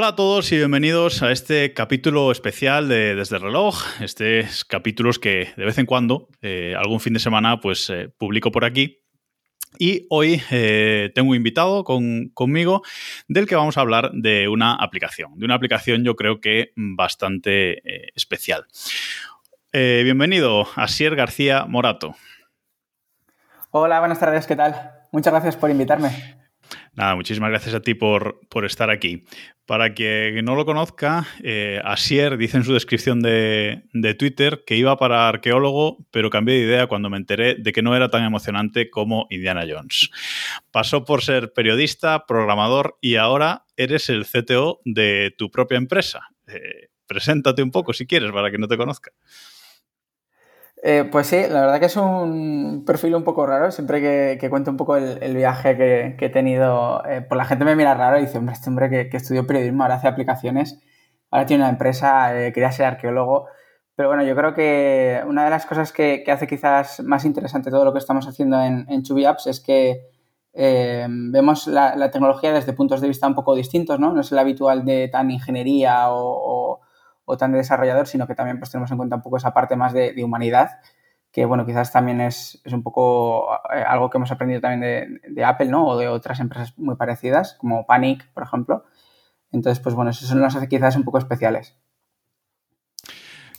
[0.00, 3.82] Hola a todos y bienvenidos a este capítulo especial de Desde el Reloj.
[4.00, 8.52] Estos capítulos que de vez en cuando, eh, algún fin de semana, pues eh, publico
[8.52, 9.02] por aquí.
[9.76, 12.82] Y hoy eh, tengo un invitado conmigo
[13.26, 17.82] del que vamos a hablar de una aplicación, de una aplicación yo creo que bastante
[18.14, 18.66] especial.
[19.72, 22.14] bienvenido, Asier García Morato.
[23.72, 24.92] Hola, buenas tardes, ¿qué tal?
[25.10, 26.37] Muchas gracias por invitarme.
[26.98, 29.24] Nada, muchísimas gracias a ti por, estar aquí.
[29.66, 33.84] Para quien no lo conozca, eh, Asier dice en su descripción de,
[34.18, 37.94] Twitter que iba para arqueólogo, pero cambié de idea cuando me enteré de que no
[37.94, 40.10] era tan emocionante como Indiana Jones.
[40.72, 46.22] Pasó por ser periodista, programador y ahora eres el CTO de tu propia empresa.
[46.48, 49.12] Eh, preséntate un poco si quieres para que no te conozca.
[50.82, 53.70] Eh, pues sí, la verdad que es un perfil un poco raro.
[53.70, 54.00] Siempre
[54.38, 57.94] que, cuento un poco el, viaje que, he tenido, eh, pues la gente me mira
[57.94, 60.80] raro y dice, hombre, este hombre que, estudió periodismo, ahora hace aplicaciones,
[61.30, 63.46] ahora tiene una empresa, eh, quería ser arqueólogo.
[63.96, 67.84] Pero bueno, yo creo que una de las cosas que, hace quizás más interesante todo
[67.84, 70.02] lo que estamos haciendo en, en Chubby Apps es que
[70.54, 74.12] vemos la, tecnología desde puntos de vista un poco distintos, ¿no?
[74.12, 76.80] No es el habitual de tan ingeniería o
[77.36, 79.92] tan de desarrollador, sino que también pues, tenemos en cuenta un poco esa parte más
[79.92, 80.80] de, humanidad,
[81.30, 85.68] que bueno, quizás también es, un poco eh, algo que hemos aprendido también de, Apple,
[85.68, 85.86] ¿no?
[85.86, 88.84] O de otras empresas muy parecidas, como Panic, por ejemplo.
[89.52, 91.76] Entonces, pues bueno, eso nos hace quizás un poco especiales.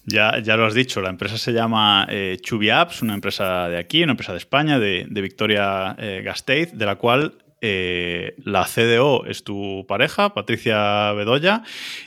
[0.05, 2.37] Ya, ya lo has dicho, la empresa se llama eh,
[2.73, 6.95] Apps, una empresa de aquí, una empresa de España, de, Victoria eh, Gasteiz, de la
[6.95, 11.63] cual eh, la CDO es tu pareja, Patricia Bedoya,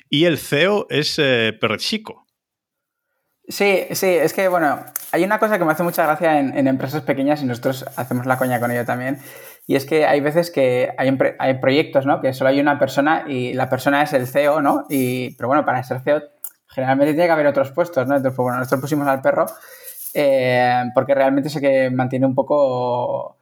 [0.09, 2.27] y el CEO es eh, Chico.
[3.48, 7.03] Sí, sí, es que bueno, hay una cosa que me hace mucha gracia en, empresas
[7.03, 9.19] pequeñas y nosotros hacemos la coña con ello también.
[9.67, 12.20] Y es que hay veces que hay, hay, proyectos, ¿no?
[12.20, 14.87] Que solo hay una persona y la persona es el CEO, ¿no?
[14.89, 16.22] Y, pero bueno, para ser CEO
[16.69, 18.16] generalmente tiene que haber otros puestos, ¿no?
[18.16, 19.47] Entonces, pues bueno, nosotros pusimos al perro
[20.15, 23.38] eh, porque realmente es el que mantiene un poco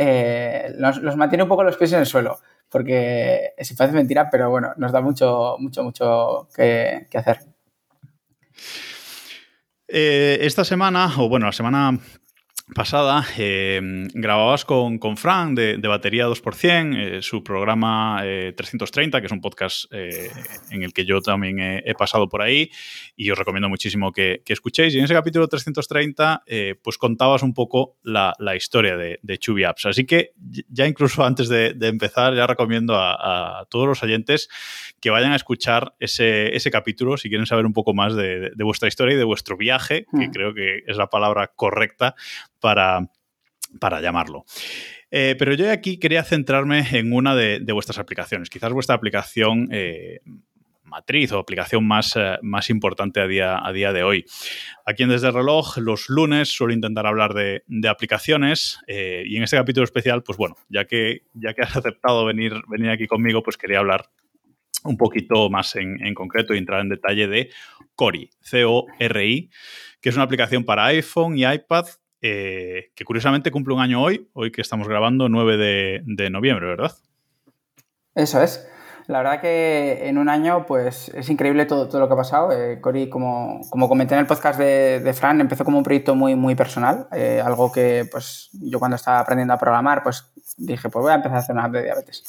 [0.00, 2.38] eh, los, mantiene un poco los pies en el suelo,
[2.68, 7.40] porque si parece mentira, pero bueno, nos da mucho, mucho, mucho que, hacer.
[9.88, 11.98] Eh, esta semana, o bueno, la semana
[12.74, 13.80] pasada eh,
[14.14, 19.40] grababas con, con, Fran de, Batería 2%, eh, su programa 330, eh, que es un
[19.40, 22.70] podcast en el que yo también he, pasado por ahí
[23.16, 24.94] y os recomiendo muchísimo que, escuchéis.
[24.94, 26.44] Y en ese capítulo 330,
[26.82, 29.86] pues contabas un poco la, historia de, de Chubby Apps.
[29.86, 30.32] Así que
[30.68, 34.48] ya incluso antes de, empezar, ya recomiendo a, todos los oyentes
[35.00, 38.88] que vayan a escuchar ese, ese capítulo si quieren saber un poco más de, vuestra
[38.88, 40.30] historia y de vuestro viaje, que mm.
[40.30, 42.14] creo que es la palabra correcta
[42.60, 43.10] para,
[43.80, 44.44] para llamarlo.
[45.10, 50.20] Eh, pero yo aquí quería centrarme en una de, vuestras aplicaciones, quizás vuestra aplicación eh,
[50.84, 54.24] matriz o aplicación más, eh, más importante a día, a día de hoy.
[54.84, 59.56] Aquí en Desde el Reloj, los lunes suelo intentar hablar de, aplicaciones y en este
[59.56, 63.56] capítulo especial, pues bueno, ya que, ya que has aceptado venir, venir aquí conmigo, pues
[63.56, 64.10] quería hablar
[64.84, 67.50] un poquito más en, en concreto y entrar en detalle de
[67.94, 69.50] Cori, C-O-R-I,
[70.00, 71.86] que es una aplicación para iPhone y iPad
[72.20, 76.92] eh, que curiosamente cumple un año hoy, hoy que estamos grabando 9 de, noviembre, ¿verdad?
[78.14, 78.68] Eso es.
[79.06, 82.52] La verdad que en un año, pues es increíble todo, todo lo que ha pasado.
[82.52, 86.34] Eh, Cori, como, como comenté en el podcast de, Fran, empezó como un proyecto muy,
[86.34, 87.06] muy personal.
[87.12, 91.14] Eh, algo que, pues, yo cuando estaba aprendiendo a programar, pues dije, pues voy a
[91.14, 92.24] empezar a hacer una app de diabetes.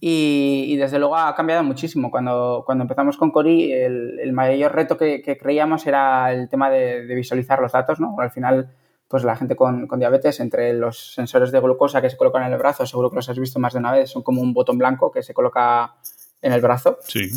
[0.00, 2.10] Y, desde luego ha cambiado muchísimo.
[2.10, 7.14] Cuando, cuando empezamos con Cori, el, mayor reto que, creíamos era el tema de, de,
[7.14, 8.14] visualizar los datos, ¿no?
[8.20, 8.70] Al final
[9.14, 12.58] pues la gente con, diabetes, entre los sensores de glucosa que se colocan en el
[12.58, 15.12] brazo, seguro que los has visto más de una vez, son como un botón blanco
[15.12, 15.94] que se coloca
[16.42, 16.98] en el brazo.
[17.06, 17.30] Sí.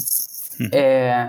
[0.72, 1.28] Eh,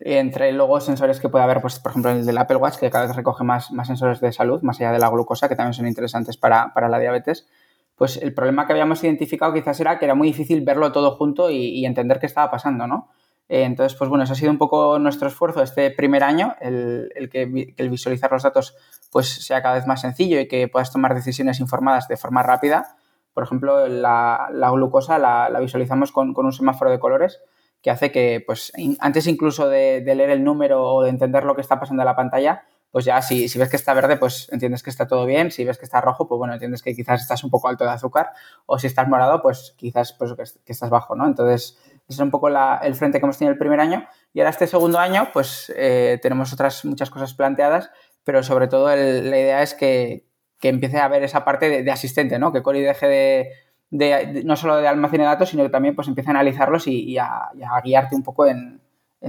[0.00, 3.06] entre luego sensores que puede haber, pues, por ejemplo, el del Apple Watch, que cada
[3.06, 5.86] vez recoge más, más sensores de salud, más allá de la glucosa, que también son
[5.86, 7.46] interesantes para, la diabetes,
[7.94, 11.48] pues el problema que habíamos identificado quizás era que era muy difícil verlo todo junto
[11.48, 13.08] y, y entender qué estaba pasando, ¿no?
[13.48, 17.28] Eh, entonces, pues bueno, eso ha sido un poco nuestro esfuerzo este primer año, el,
[17.30, 18.76] que, el visualizar los datos
[19.10, 22.96] pues sea cada vez más sencillo y que puedas tomar decisiones informadas de forma rápida.
[23.32, 27.40] Por ejemplo, la, glucosa la, visualizamos con, un semáforo de colores
[27.82, 31.60] que hace que, pues, antes incluso de, leer el número o de entender lo que
[31.60, 34.82] está pasando en la pantalla, pues ya si, si, ves que está verde, pues entiendes
[34.82, 35.50] que está todo bien.
[35.50, 37.90] Si ves que está rojo, pues bueno, entiendes que quizás estás un poco alto de
[37.90, 38.30] azúcar.
[38.64, 40.32] O si estás morado, pues quizás pues,
[40.64, 41.26] que estás bajo, ¿no?
[41.26, 44.06] Entonces, ese es un poco el frente que hemos tenido el primer año.
[44.32, 47.90] Y ahora este segundo año, pues eh, tenemos otras muchas cosas planteadas,
[48.22, 50.24] pero sobre todo la idea es que,
[50.62, 52.52] empiece a haber esa parte de, asistente, ¿no?
[52.52, 53.50] Que Cori deje
[53.90, 57.50] no solo de almacén de datos, sino que también pues empieza a analizarlos y, a,
[57.84, 58.80] guiarte un poco en,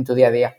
[0.06, 0.58] tu día a día.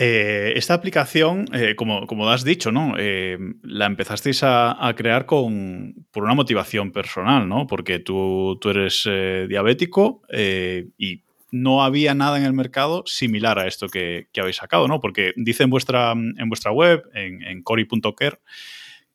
[0.00, 2.94] Eh, esta aplicación, eh, como, como has dicho, ¿no?
[2.96, 7.66] Eh, la empezasteis a, crear con, por una motivación personal, ¿no?
[7.66, 9.08] Porque tú, tú eres
[9.48, 10.22] diabético
[10.96, 15.00] y no había nada en el mercado similar a esto que, habéis sacado, ¿no?
[15.00, 18.38] Porque dice en vuestra, en vuestra web, en, en cori.care,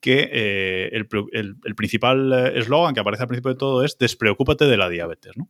[0.03, 4.75] que eh, el, principal eh, eslogan que aparece al principio de todo es despreocúpate de
[4.75, 5.49] la diabetes, ¿no?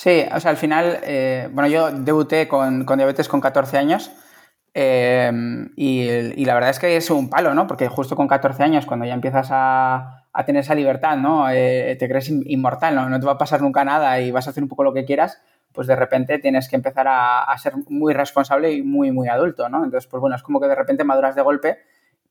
[0.00, 4.12] Sí, o sea, al final, eh, bueno, yo debuté con, diabetes con 14 años
[4.72, 7.66] y, la verdad es que es un palo, ¿no?
[7.66, 11.48] Porque justo con 14 años, cuando ya empiezas a, tener esa libertad, ¿no?
[11.48, 13.08] te crees inmortal, ¿no?
[13.08, 15.04] No te va a pasar nunca nada y vas a hacer un poco lo que
[15.04, 15.42] quieras,
[15.72, 19.68] pues de repente tienes que empezar a, a ser muy responsable y muy, muy adulto,
[19.68, 19.82] ¿no?
[19.82, 21.78] Entonces, pues bueno, es como que de repente maduras de golpe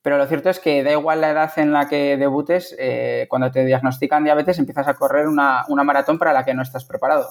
[0.08, 3.52] pero lo cierto es que da igual la edad en la que debutes, eh, cuando
[3.52, 7.28] te diagnostican diabetes empiezas a correr una, maratón para la que no estás preparado.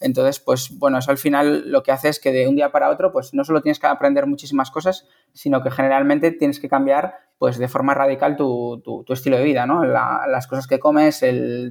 [0.00, 2.88] Entonces, pues bueno, eso al final lo que hace es que de un día para
[2.88, 7.14] otro, pues no solo tienes que aprender muchísimas cosas, sino que generalmente tienes que cambiar,
[7.38, 9.84] pues de forma radical tu, estilo de vida, ¿no?
[9.84, 11.22] las cosas que comes,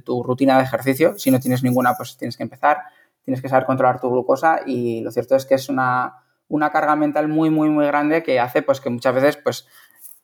[0.04, 1.18] tu rutina de ejercicio.
[1.18, 2.78] Si no tienes ninguna, pues tienes que empezar,
[3.24, 6.14] tienes que saber controlar tu glucosa y lo cierto es que es una,
[6.48, 9.66] una carga mental muy, muy, muy grande que hace, pues que muchas veces, pues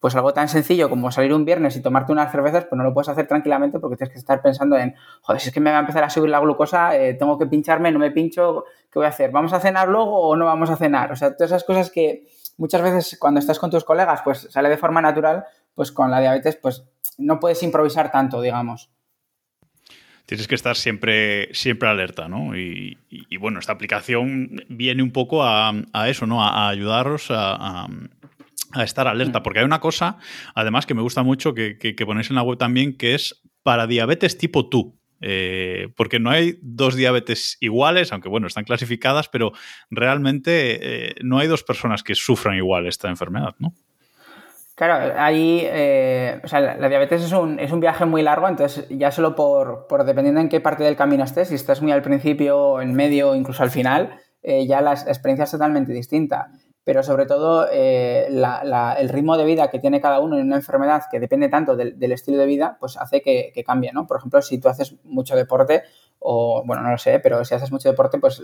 [0.01, 2.93] pues algo tan sencillo como salir un viernes y tomarte unas cervezas, pues no lo
[2.93, 5.79] puedes hacer tranquilamente porque tienes que estar pensando en, joder, si es que me va
[5.79, 9.07] a empezar a subir la glucosa, eh, tengo que pincharme, no me pincho, ¿qué voy
[9.07, 9.31] a hacer?
[9.31, 11.13] ¿Vamos a cenar luego o no vamos a cenar?
[11.13, 12.27] O sea, todas esas cosas que
[12.59, 15.45] muchas veces cuando estás con tus colegas, pues sale de forma natural,
[15.75, 16.85] pues con la diabetes, pues
[17.19, 18.91] no puedes improvisar tanto, digamos
[20.27, 22.57] tienes que estar siempre, siempre alerta, ¿no?
[22.57, 22.99] Y,
[23.39, 25.73] bueno, esta aplicación viene un poco a,
[26.09, 26.43] eso, ¿no?
[26.43, 27.87] A, ayudaros a,
[28.73, 29.43] a estar alerta, mm.
[29.43, 30.19] porque hay una cosa,
[30.55, 34.39] además, que me gusta mucho que, ponéis en la web también, que es para diabetes
[34.39, 34.99] tipo tú.
[35.23, 39.53] Eh, porque no hay dos diabetes iguales, aunque bueno, están clasificadas, pero
[39.91, 43.73] realmente eh, no hay dos personas que sufran igual esta enfermedad, ¿no?
[44.75, 48.87] Claro, ahí, eh, o sea, la, diabetes es un, es un, viaje muy largo, entonces
[48.91, 52.03] ya solo por, por, dependiendo en qué parte del camino estés, si estás muy al
[52.03, 56.51] principio, en medio o incluso al final, ya la experiencia es totalmente distinta
[56.87, 61.03] pero sobre todo eh, el ritmo de vida que tiene cada uno en una enfermedad
[61.11, 64.07] que depende tanto del, estilo de vida, pues hace que, cambie, ¿no?
[64.07, 65.83] Por ejemplo, si tú haces mucho deporte,
[66.21, 68.41] o bueno, no lo sé, pero si haces mucho deporte, pues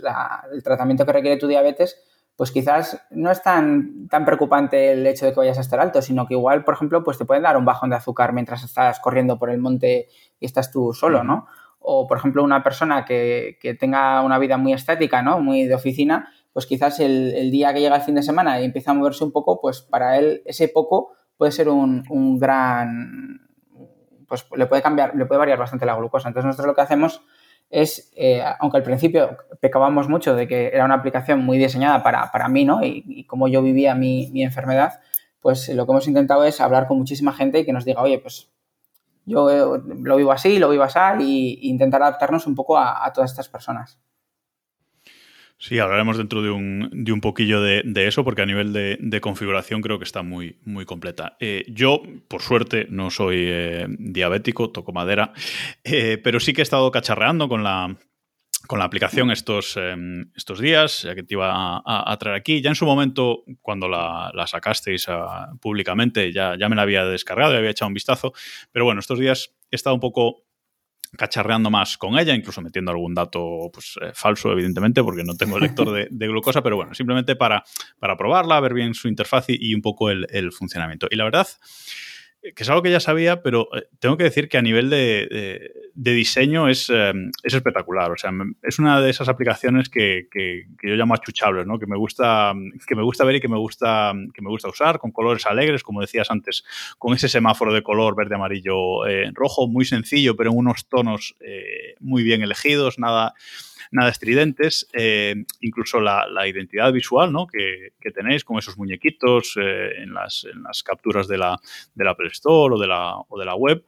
[0.51, 2.03] el tratamiento que requiere tu diabetes,
[2.35, 6.01] pues quizás no es tan, tan preocupante el hecho de que vayas a estar alto,
[6.01, 8.99] sino que igual, por ejemplo, pues te pueden dar un bajón de azúcar mientras estás
[8.99, 10.09] corriendo por el monte
[10.41, 11.47] y estás tú solo, ¿no?
[11.79, 15.39] O, por ejemplo, una persona que, que tenga una vida muy estática, ¿no?
[15.39, 18.91] Muy de oficina, pues quizás el, día que llega el fin de semana y empieza
[18.91, 23.41] a moverse un poco, pues para él ese poco puede ser un, gran,
[24.27, 26.27] pues le puede cambiar, le puede variar bastante la glucosa.
[26.27, 27.23] Entonces nosotros lo que hacemos
[27.71, 32.47] es, eh, aunque al principio pecábamos mucho de que era una aplicación muy diseñada para,
[32.47, 32.83] mí, ¿no?
[32.83, 34.99] Y, cómo yo vivía mi, enfermedad,
[35.41, 38.19] pues lo que hemos intentado es hablar con muchísima gente y que nos diga, oye,
[38.19, 38.51] pues
[39.25, 43.49] yo lo vivo así, lo vivo así, y, intentar adaptarnos un poco a todas estas
[43.49, 44.02] personas.
[45.63, 49.81] Sí, hablaremos dentro de un, de un poquillo de, eso, porque a nivel de, configuración
[49.81, 51.37] creo que está muy, muy completa.
[51.39, 55.31] Eh, yo, por suerte, no soy eh, diabético, toco madera,
[55.85, 57.95] eh, pero sí que he estado cacharreando con la,
[58.67, 59.79] con la aplicación estos,
[60.35, 62.61] estos días, ya que te iba a, traer aquí.
[62.61, 67.53] Ya en su momento, cuando la, sacasteis ah, públicamente, ya, ya me la había descargado,
[67.53, 68.33] y había echado un vistazo,
[68.73, 70.42] pero bueno, estos días he estado un poco
[71.17, 75.59] cacharreando más con ella, incluso metiendo algún dato pues, eh, falso, evidentemente, porque no tengo
[75.59, 77.63] lector de, glucosa, pero bueno, simplemente para,
[77.99, 81.07] para probarla, ver bien su interfaz y, un poco el, el funcionamiento.
[81.09, 81.47] Y la verdad
[82.55, 85.71] que es algo que ya sabía, pero eh, tengo que decir que a nivel de,
[85.95, 88.11] diseño es, eh, es, espectacular.
[88.11, 88.31] O sea,
[88.61, 90.27] es una de esas aplicaciones que,
[90.83, 91.79] yo llamo achuchables, ¿no?
[91.79, 92.53] Que me gusta,
[92.85, 95.83] que me gusta ver y que me gusta, que me gusta usar, con colores alegres,
[95.83, 96.65] como decías antes,
[96.97, 101.35] con ese semáforo de color verde, amarillo, eh, rojo, muy sencillo, pero en unos tonos
[101.99, 103.33] muy bien elegidos, nada
[103.91, 107.47] nada estridentes, eh, incluso la, identidad visual ¿no?
[107.47, 110.45] que, tenéis con esos muñequitos eh, en, las,
[110.83, 111.59] capturas de la,
[111.95, 113.83] de la Play Store o de la, o de la web.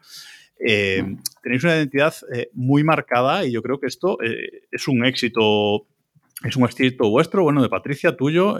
[0.58, 1.04] Eh,
[1.44, 2.14] tenéis una identidad
[2.54, 5.86] muy marcada y yo creo que esto es un éxito,
[6.44, 8.58] es un éxito vuestro, bueno, de Patricia, tuyo,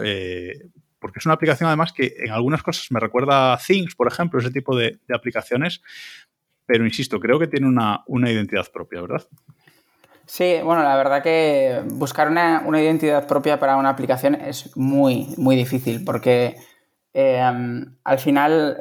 [0.98, 4.40] porque es una aplicación además que en algunas cosas me recuerda a Things, por ejemplo,
[4.40, 5.82] ese tipo de, aplicaciones,
[6.66, 9.26] pero insisto, creo que tiene una, una identidad propia, ¿verdad?
[10.26, 15.56] Sí, bueno, la verdad que buscar una, identidad propia para una aplicación es muy, muy
[15.56, 16.56] difícil porque
[17.18, 18.76] Em, al final,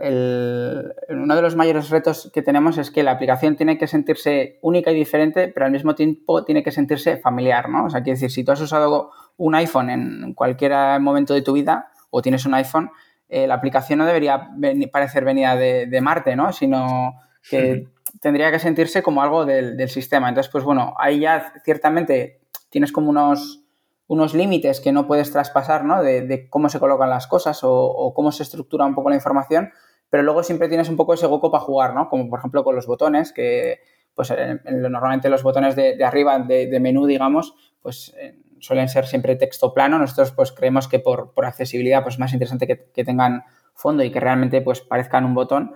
[1.07, 4.91] uno de los mayores retos que tenemos es que la aplicación tiene que sentirse única
[4.91, 7.85] y diferente, pero al mismo tiempo tiene que sentirse familiar, ¿no?
[7.85, 11.53] O sea, quiere decir, si tú has usado un iPhone en cualquier momento de tu
[11.53, 12.91] vida o tienes un iPhone,
[13.29, 14.49] eh, la aplicación no debería
[14.91, 16.51] parecer venida de, Marte, ¿no?
[16.51, 17.13] Sino
[17.49, 17.87] que
[18.21, 20.29] tendría que sentirse como algo del, del sistema.
[20.29, 23.65] Entonces, pues bueno, ahí ya ciertamente tienes como unos
[24.07, 26.03] unos límites que no puedes traspasar, ¿no?
[26.03, 29.71] De, cómo se colocan las cosas o, cómo se estructura un poco la información,
[30.09, 32.09] pero luego siempre tienes un poco ese hueco para jugar, ¿no?
[32.09, 33.79] Como por ejemplo con los botones, que
[34.13, 34.33] pues
[34.65, 39.97] normalmente los botones de, arriba de, menú, digamos, pues eh, suelen ser siempre texto plano.
[39.97, 43.43] Nosotros pues creemos que por, accesibilidad pues es más interesante que, tengan
[43.73, 45.73] fondo y que realmente pues parezcan un botón.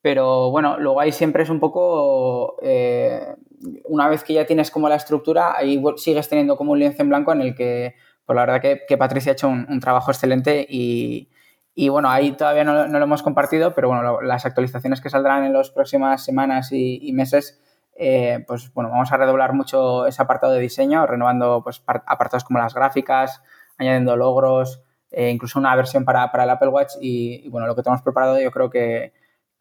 [0.00, 3.34] Pero bueno, luego ahí siempre es un poco eh,
[3.84, 7.08] una vez que ya tienes como la estructura, ahí sigues teniendo como un lienzo en
[7.08, 11.28] blanco en el que, pues la verdad que, Patricia ha hecho un, trabajo excelente y,
[11.88, 15.70] bueno, ahí todavía no, lo hemos compartido, pero bueno, las actualizaciones que saldrán en las
[15.70, 17.60] próximas semanas y, meses,
[17.96, 22.60] eh, pues bueno, vamos a redoblar mucho ese apartado de diseño, renovando pues apartados como
[22.60, 23.42] las gráficas,
[23.76, 28.02] añadiendo logros, eh, incluso una versión para, el Apple Watch y, bueno, lo que tenemos
[28.02, 29.12] preparado yo creo que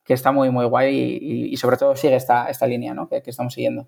[0.08, 1.20] que está muy, muy guay
[1.52, 3.10] y, sobre todo sigue esta, esta línea ¿no?
[3.10, 3.88] que, estamos siguiendo.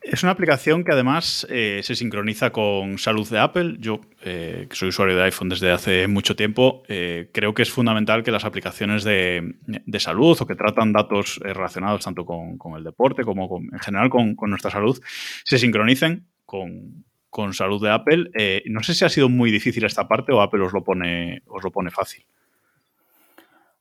[0.00, 3.74] Es una aplicación que además eh, se sincroniza con salud de Apple.
[3.80, 7.72] Yo, eh, que soy usuario de iPhone desde hace mucho tiempo, eh, creo que es
[7.72, 9.56] fundamental que las aplicaciones de,
[9.98, 14.70] salud o que tratan datos relacionados tanto con, el deporte como en general con, nuestra
[14.70, 15.02] salud
[15.42, 18.30] se sincronicen con, con salud de Apple.
[18.66, 21.64] no sé si ha sido muy difícil esta parte o Apple os lo pone, os
[21.64, 22.24] lo pone fácil.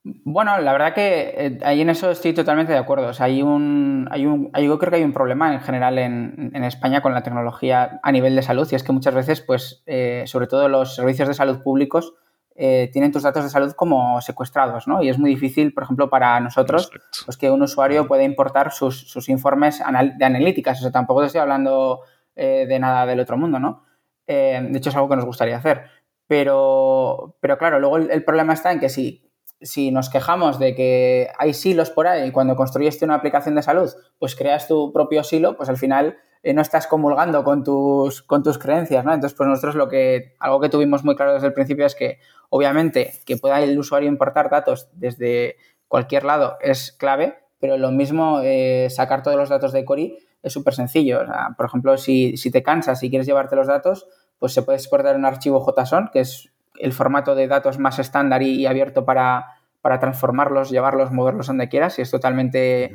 [0.08, 3.08] Bueno, la verdad que eh, ahí en eso estoy totalmente de acuerdo.
[3.08, 6.52] O sea, hay un, hay un, yo creo que hay un problema en general en,
[6.64, 10.24] España con la tecnología a nivel de salud y es que muchas veces, pues, eh,
[10.28, 12.14] sobre todo los servicios de salud públicos
[12.56, 15.02] eh, tienen tus datos de salud como secuestrados, ¿no?
[15.02, 16.92] Y es muy difícil, por ejemplo, para nosotros,
[17.26, 20.78] pues que un usuario pueda importar sus, sus informes de analíticas.
[20.78, 22.02] O sea, tampoco estoy hablando
[22.36, 23.84] de nada del otro mundo, ¿no?
[24.28, 25.86] de hecho, es algo que nos gustaría hacer.
[26.28, 29.25] Pero, pero claro, luego el problema está en que si
[29.62, 33.62] si nos quejamos de que hay silos por ahí y cuando construyes una aplicación de
[33.62, 38.22] salud, pues creas tu propio silo, pues al final eh, no estás comulgando con tus,
[38.22, 39.14] con tus creencias, ¿no?
[39.14, 42.20] Entonces, pues nosotros lo que, algo que tuvimos muy claro desde el principio es que,
[42.50, 45.56] obviamente, que pueda el usuario importar datos desde
[45.88, 50.54] cualquier lado es clave, pero lo mismo eh, sacar todos los datos de Cori es
[50.54, 51.22] súper sencillo.
[51.58, 54.08] por ejemplo, si, te cansas y quieres llevarte los datos,
[54.38, 58.44] pues se puede exportar un archivo JSON, que es el formato de datos más estándar
[58.44, 62.92] y, abierto para, transformarlos, llevarlos, moverlos donde quieras y es totalmente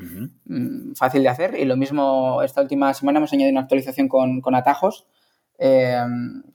[0.47, 1.55] mm, fácil de hacer.
[1.59, 5.07] Y lo mismo, esta última semana hemos añadido una actualización con, atajos,
[5.59, 6.03] eh,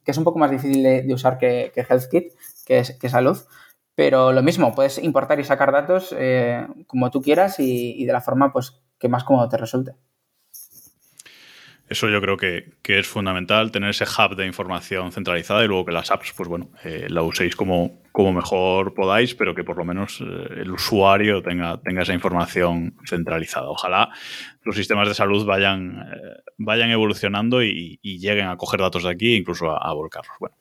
[0.03, 2.33] que es un poco más difícil de, usar que, que, HealthKit,
[2.65, 3.37] que es, que Salud.
[3.95, 8.11] Pero lo mismo, puedes importar y sacar datos eh, como tú quieras y, y, de
[8.11, 9.95] la forma pues, que más cómodo te resulte.
[11.87, 15.91] Eso yo creo que, es fundamental, tener ese hub de información centralizada y luego que
[15.91, 19.85] las apps, pues bueno, eh, la uséis como, como mejor podáis, pero que por lo
[19.85, 23.69] menos eh, el usuario tenga, tenga esa información centralizada.
[23.69, 24.09] Ojalá
[24.63, 29.35] los sistemas de salud vayan, eh, vayan evolucionando y, lleguen a coger datos de aquí
[29.35, 30.35] incluso a, a volcarlos.
[30.39, 30.55] Bueno,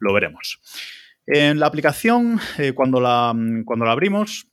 [0.00, 0.60] lo veremos.
[1.26, 2.40] En la aplicación,
[2.74, 3.34] cuando, la,
[3.64, 4.48] cuando la abrimos,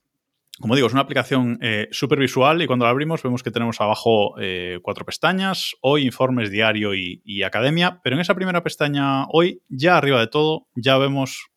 [0.60, 3.82] como digo, es una aplicación eh, súper visual y cuando la abrimos vemos que tenemos
[3.82, 9.62] abajo eh, cuatro pestañas, hoy informes diario y, academia, pero en esa primera pestaña hoy,
[9.68, 11.50] ya arriba de todo, ya vemos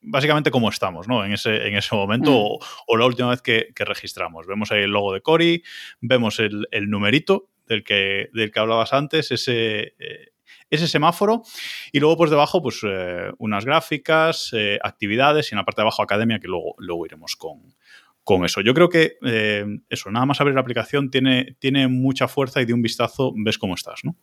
[0.00, 1.24] básicamente cómo estamos ¿no?
[1.24, 2.58] en, ese, en ese momento mm.
[2.86, 4.46] o, la última vez que, registramos.
[4.46, 5.62] Vemos ahí el logo de Cori,
[6.00, 9.94] vemos el, numerito del que, del que hablabas antes, ese...
[9.98, 10.28] Eh,
[10.68, 11.42] ese semáforo
[11.92, 12.80] y luego pues debajo pues
[13.38, 17.74] unas gráficas, actividades y en la parte de abajo academia que luego, luego iremos con,
[18.24, 18.60] con eso.
[18.60, 22.64] Yo creo que eh, eso, nada más abrir la aplicación tiene, tiene mucha fuerza y
[22.64, 24.16] de un vistazo ves cómo estás, ¿no?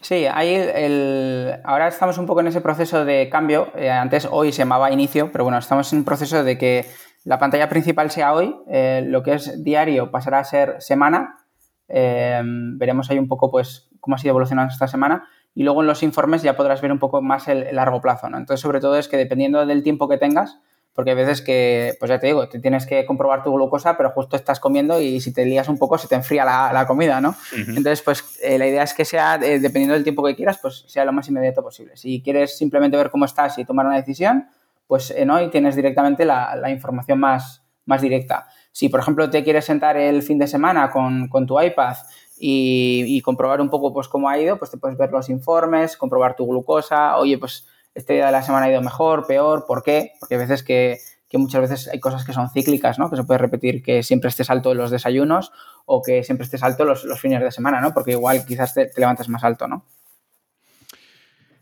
[0.00, 3.70] Sí, ahí el, ahora estamos un poco en ese proceso de cambio.
[3.76, 6.86] Eh, antes hoy se llamaba inicio, pero bueno, estamos en un proceso de que
[7.24, 11.40] la pantalla principal sea hoy, eh, lo que es diario pasará a ser semana.
[11.86, 16.02] veremos ahí un poco pues cómo ha sido evolucionando esta semana y luego en los
[16.02, 18.30] informes ya podrás ver un poco más el, el largo plazo.
[18.30, 18.38] ¿no?
[18.38, 20.60] Entonces, sobre todo es que dependiendo del tiempo que tengas,
[20.94, 24.10] porque hay veces que, pues ya te digo, te tienes que comprobar tu glucosa, pero
[24.10, 27.34] justo estás comiendo y si te lías un poco se te enfría la, comida, ¿no?
[27.52, 30.84] Entonces, pues eh, la idea es que sea, eh, dependiendo del tiempo que quieras, pues
[30.86, 31.96] sea lo más inmediato posible.
[31.96, 34.48] Si quieres simplemente ver cómo estás y tomar una decisión,
[34.86, 38.46] pues en hoy tienes directamente la, información más, más directa.
[38.70, 41.96] Si, por ejemplo, te quieres sentar el fin de semana con, tu iPad
[42.38, 45.96] y, y, comprobar un poco pues, cómo ha ido, pues te puedes ver los informes,
[45.96, 49.82] comprobar tu glucosa, oye, pues este día de la semana ha ido mejor, peor, ¿por
[49.82, 50.12] qué?
[50.18, 50.98] Porque a veces que,
[51.34, 53.10] muchas veces hay cosas que son cíclicas, ¿no?
[53.10, 55.50] Que se puede repetir que siempre estés alto en los desayunos
[55.84, 57.92] o que siempre estés alto los, fines de semana, ¿no?
[57.92, 59.84] Porque igual quizás te, levantes más alto, ¿no?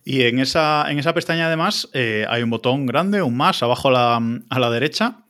[0.04, 3.88] Y en esa, en esa pestaña además eh, hay un botón grande, un más, abajo
[3.88, 4.20] a la,
[4.50, 5.21] a la derecha,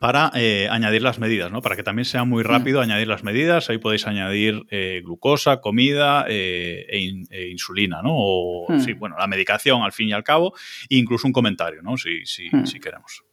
[0.00, 1.60] para eh, añadir las medidas, ¿no?
[1.60, 2.82] Para que también sea muy rápido mm.
[2.82, 3.68] añadir las medidas.
[3.70, 8.14] Ahí podéis añadir eh, glucosa, comida eh, e, e, insulina, ¿no?
[8.14, 8.80] O, mm.
[8.80, 10.54] sí, bueno, la medicación al fin y al cabo,
[10.88, 11.96] e incluso un comentario, ¿no?
[11.96, 12.66] Si, si, mm.
[12.66, 13.24] si queremos.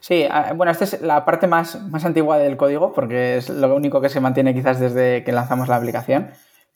[0.00, 3.74] Sí, ah, bueno, esta es la parte más, más antigua del código, porque es lo
[3.74, 6.30] único que se mantiene quizás desde que lanzamos la aplicación.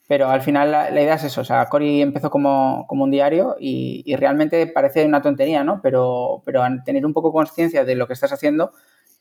[0.07, 3.55] Pero al final la, idea es eso, o sea, Cory empezó como, como un diario
[3.59, 5.81] y, y, realmente parece una tontería, ¿no?
[5.81, 8.71] Pero, pero tener un poco conciencia de lo que estás haciendo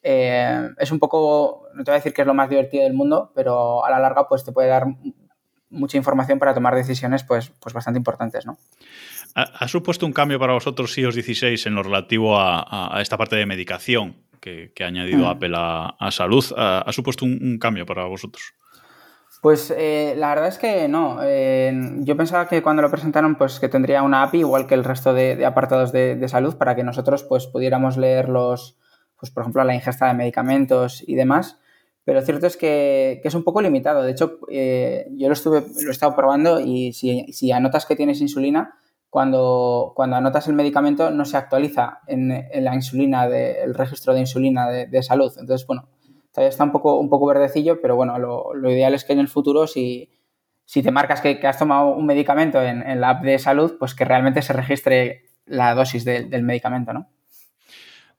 [0.06, 2.92] eh, es un poco, no te voy a decir que es lo más divertido del
[2.92, 4.84] mundo, pero a la larga pues te puede dar
[5.70, 8.58] mucha información para tomar decisiones pues, pues bastante importantes, ¿no?
[9.34, 13.46] ¿Ha, supuesto un cambio para vosotros iOS 16 en lo relativo a, esta parte de
[13.46, 15.28] medicación que, ha añadido mm.
[15.28, 16.44] Apple a, salud?
[16.56, 18.54] ¿Ha, supuesto un, cambio para vosotros?
[19.40, 21.18] Pues eh, la verdad es que no.
[21.23, 24.84] Eh, yo pensaba que cuando lo presentaron, pues que tendría una API igual que el
[24.84, 28.78] resto de, apartados de, de, salud para que nosotros pues pudiéramos leer los,
[29.18, 31.59] pues por ejemplo, la ingesta de medicamentos y demás.
[32.04, 34.02] Pero cierto es que, es un poco limitado.
[34.02, 38.21] De hecho, eh, yo lo, estuve, lo he estado probando y si, anotas que tienes
[38.21, 38.75] insulina,
[39.09, 42.28] cuando, cuando anotas el medicamento no se actualiza en,
[42.62, 45.33] la insulina, el registro de insulina de, salud.
[45.38, 45.88] Entonces, bueno,
[46.33, 49.28] todavía está un poco, un poco verdecillo, pero bueno, lo, ideal es que en el
[49.28, 50.11] futuro, si,
[50.64, 54.04] si te marcas que, has tomado un medicamento en, la app de salud, pues que
[54.04, 57.13] realmente se registre la dosis del medicamento, ¿no?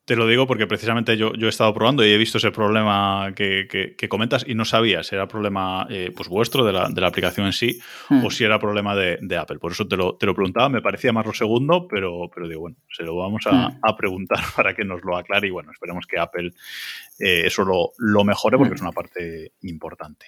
[0.06, 3.34] Te lo digo porque precisamente yo, yo he estado probando y he visto ese problema
[3.36, 7.02] que, que, comentas y no sabía si era problema eh, pues vuestro de la, de
[7.02, 8.24] la, aplicación en sí hmm.
[8.24, 9.58] o si era problema de, de, Apple.
[9.58, 12.62] Por eso te lo, te lo, preguntaba, me parecía más lo segundo, pero, pero digo,
[12.62, 13.80] bueno, se lo vamos a, hmm.
[13.82, 16.52] a preguntar para que nos lo aclare y bueno, esperemos que Apple
[17.20, 18.76] eh, eso lo, lo, mejore porque hmm.
[18.76, 20.28] es una parte importante.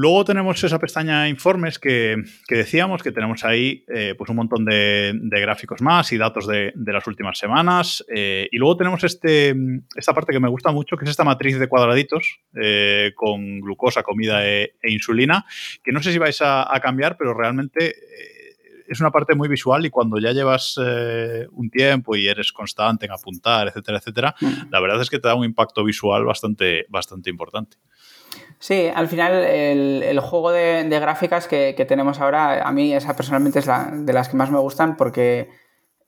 [0.00, 5.12] Luego tenemos esa pestaña informes que, decíamos, que tenemos ahí eh, pues un montón de,
[5.28, 8.04] gráficos más y datos de, las últimas semanas.
[8.14, 9.56] Eh, y luego tenemos este,
[9.96, 14.04] esta parte que me gusta mucho, que es esta matriz de cuadraditos eh, con glucosa,
[14.04, 15.44] comida e, e, insulina,
[15.82, 17.96] que no sé si vais a, cambiar, pero realmente
[18.86, 23.12] es una parte muy visual y cuando ya llevas un tiempo y eres constante en
[23.12, 24.70] apuntar, etcétera, etcétera, mm.
[24.70, 27.78] la verdad es que te da un impacto visual bastante, bastante importante.
[28.60, 33.66] Sí, al final el, juego de, gráficas que, tenemos ahora, a mí esa personalmente es
[33.66, 35.48] la, de las que más me gustan porque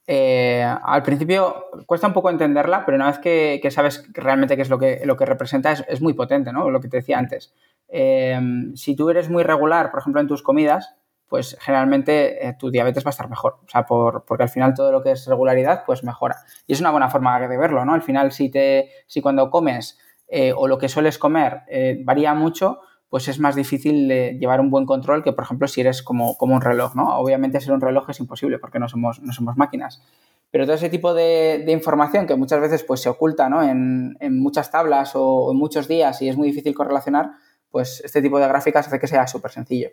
[0.05, 4.69] eh, al principio cuesta un poco entenderla, pero una vez que, sabes realmente qué es
[4.69, 6.69] lo que, lo que representa, es, muy potente, ¿no?
[6.69, 7.53] Lo que te decía antes.
[7.87, 8.37] Eh,
[8.75, 10.95] si tú eres muy regular, por ejemplo, en tus comidas,
[11.27, 13.59] pues generalmente eh, tu diabetes va a estar mejor.
[13.65, 16.35] O sea, por, porque al final todo lo que es regularidad, pues mejora.
[16.67, 17.93] Y es una buena forma de verlo, ¿no?
[17.93, 19.97] Al final, si, te, si cuando comes
[20.33, 24.07] eh, o lo que sueles comer eh, varía mucho, pues es más difícil
[24.39, 27.19] llevar un buen control que, por ejemplo, si eres como, como, un reloj, ¿no?
[27.19, 30.01] Obviamente ser un reloj es imposible porque no somos, no somos máquinas.
[30.49, 33.61] Pero todo ese tipo de, información que muchas veces pues, se oculta ¿no?
[33.61, 37.31] en, en, muchas tablas o en muchos días y es muy difícil correlacionar,
[37.69, 39.89] pues este tipo de gráficas hace que sea súper sencillo.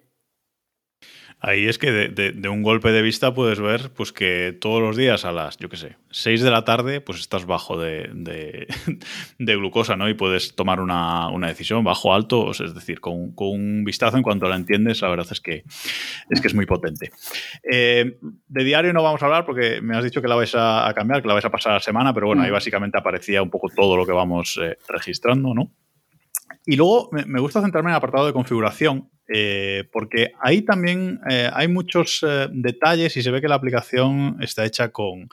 [1.40, 5.24] Ahí es que de, un golpe de vista puedes ver pues que todos los días
[5.24, 8.66] a las, yo qué sé, 6 de la tarde, pues estás bajo de,
[9.38, 10.09] glucosa, ¿no?
[10.09, 14.57] Y puedes tomar una, decisión bajo, alto, es decir, con, un vistazo en cuanto la
[14.57, 15.62] entiendes, la verdad es que
[16.29, 17.12] es, que es muy potente.
[17.70, 20.92] Eh, de diario no vamos a hablar porque me has dicho que la vais a,
[20.92, 22.55] cambiar, que la vais a pasar a la semana, pero bueno, ahí mm.
[22.55, 25.70] básicamente aparecía un poco todo lo que vamos eh, registrando, ¿no?
[26.66, 31.50] Y luego me gusta centrarme en el apartado de configuración, eh, porque ahí también eh,
[31.52, 35.28] hay muchos eh, detalles y se ve que la aplicación está hecha con,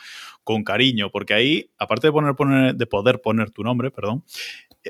[0.65, 4.23] cariño, porque ahí, aparte de, poner, de poder poner tu nombre, perdón,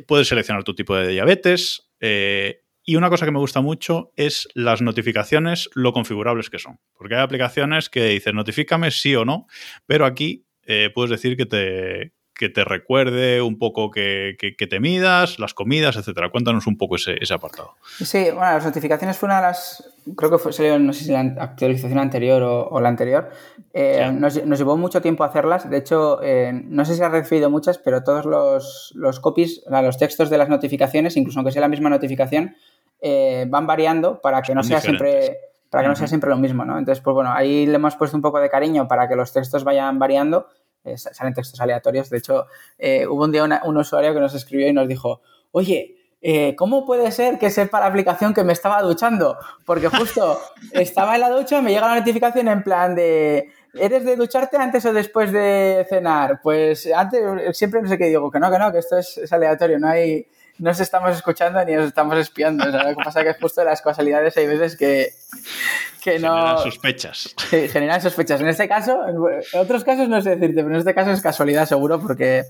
[0.07, 1.89] puedes seleccionar tu tipo de diabetes.
[2.01, 6.79] y una cosa que me gusta mucho es las notificaciones, lo configurables que son.
[6.97, 9.47] Porque hay aplicaciones que dicen notifícame sí o no,
[9.85, 10.45] pero aquí
[10.93, 16.29] puedes decir que te, que te recuerde un poco que, te midas, las comidas, etcétera.
[16.29, 17.75] Cuéntanos un poco ese, apartado.
[17.83, 19.89] Sí, bueno, las notificaciones fue una de las.
[20.15, 23.29] Creo que fue, salió, no sé si la actualización anterior o, la anterior.
[23.73, 25.69] Eh, nos, llevó mucho tiempo hacerlas.
[25.69, 29.97] De hecho, eh, no sé si has recibido muchas, pero todos los, los copies, los
[29.97, 32.55] textos de las notificaciones, incluso aunque sea la misma notificación,
[33.01, 35.37] eh, van variando para que no sea siempre
[35.69, 36.77] para que no sea siempre lo mismo, ¿no?
[36.77, 39.65] Entonces, pues bueno, ahí le hemos puesto un poco de cariño para que los textos
[39.65, 40.47] vayan variando
[40.85, 42.09] eh, salen textos aleatorios.
[42.09, 42.45] De hecho,
[42.77, 45.21] eh, hubo un día un usuario que nos escribió y nos dijo,
[45.51, 49.37] oye, eh, ¿cómo puede ser que sepa la aplicación que me estaba duchando?
[49.65, 50.39] Porque justo
[50.71, 54.85] estaba en la ducha, me llega la notificación en plan de, ¿eres de ducharte antes
[54.85, 56.39] o después de cenar?
[56.41, 57.21] Pues antes,
[57.57, 60.27] siempre no sé qué digo, que no, que no, que esto es, aleatorio, no hay,
[60.57, 62.67] no nos estamos escuchando ni nos estamos espiando.
[62.67, 65.13] O sea, lo que pasa es que justo las casualidades hay veces que,
[66.03, 66.35] que no...
[66.35, 67.35] Generan sospechas.
[67.49, 68.41] Sí, generan sospechas.
[68.41, 69.17] En este caso, en
[69.59, 72.45] otros casos no sé decirte, pero en este caso es casualidad seguro porque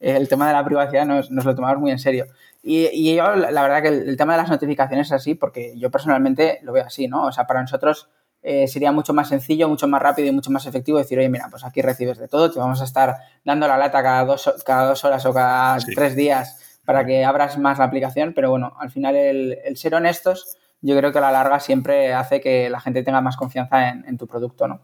[0.00, 2.26] el tema de la privacidad nos, nos lo tomamos muy en serio.
[2.62, 5.90] Y, y yo, la verdad que el, tema de las notificaciones es así porque yo
[5.90, 7.24] personalmente lo veo así, ¿no?
[7.24, 8.08] O sea, para nosotros
[8.42, 11.48] eh, sería mucho más sencillo, mucho más rápido y mucho más efectivo decir, oye, mira,
[11.50, 14.88] pues aquí recibes de todo, te vamos a estar dando la lata cada dos, cada
[14.88, 18.90] dos horas o cada tres días para que abras más la aplicación, pero bueno, al
[18.90, 22.80] final el, el, ser honestos yo creo que a la larga siempre hace que la
[22.80, 24.80] gente tenga más confianza en, en tu producto, ¿no?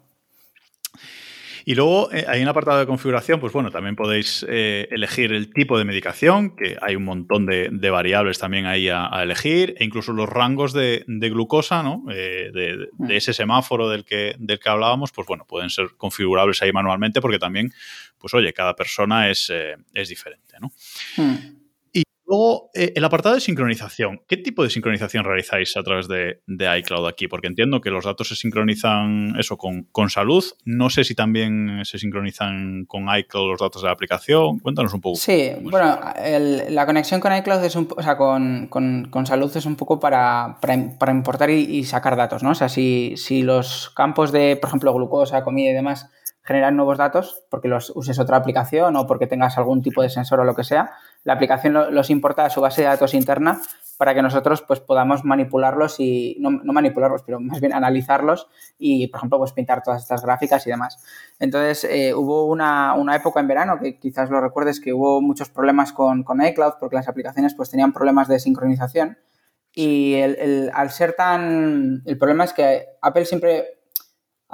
[1.65, 5.51] Y luego eh, hay un apartado de configuración, pues bueno, también podéis eh, elegir el
[5.51, 9.75] tipo de medicación, que hay un montón de, de variables también ahí a, a, elegir,
[9.79, 12.05] e incluso los rangos de, de glucosa, ¿no?
[12.13, 16.61] Eh, de, de, ese semáforo del que, del que hablábamos, pues bueno, pueden ser configurables
[16.61, 17.73] ahí manualmente porque también,
[18.19, 19.51] pues oye, cada persona es,
[19.95, 20.71] es diferente, ¿no?
[21.17, 21.64] Hmm.
[22.27, 24.23] Luego, eh, el apartado de sincronización.
[24.27, 27.29] ¿Qué tipo de sincronización realizáis a través de, de iCloud aquí?
[27.29, 30.43] Porque entiendo que los datos se sincronizan eso con, con, salud.
[30.65, 34.59] No sé si también se sincronizan con iCloud los datos de la aplicación.
[34.61, 35.17] Cuéntanos un poco.
[35.17, 39.55] Sí, bueno, el, la conexión con iCloud es un, o sea, con, con, con salud
[39.55, 42.51] es un poco para, para, para importar y, y, sacar datos, ¿no?
[42.51, 46.11] O sea, si, si los campos de, por ejemplo, glucosa, comida y demás
[46.45, 50.41] generan nuevos datos porque los uses otra aplicación o porque tengas algún tipo de sensor
[50.41, 50.93] o lo que sea,
[51.25, 53.61] la aplicación los importa a su base de datos interna
[53.97, 59.07] para que nosotros pues podamos manipularlos y no, no, manipularlos, pero más bien analizarlos y,
[59.09, 61.03] por ejemplo, pues pintar todas estas gráficas y demás.
[61.39, 65.49] Entonces, eh, hubo una, una, época en verano que quizás lo recuerdes que hubo muchos
[65.49, 69.17] problemas con, con iCloud porque las aplicaciones pues tenían problemas de sincronización
[69.73, 72.03] y el, el, al ser tan...
[72.05, 73.74] El problema es que Apple siempre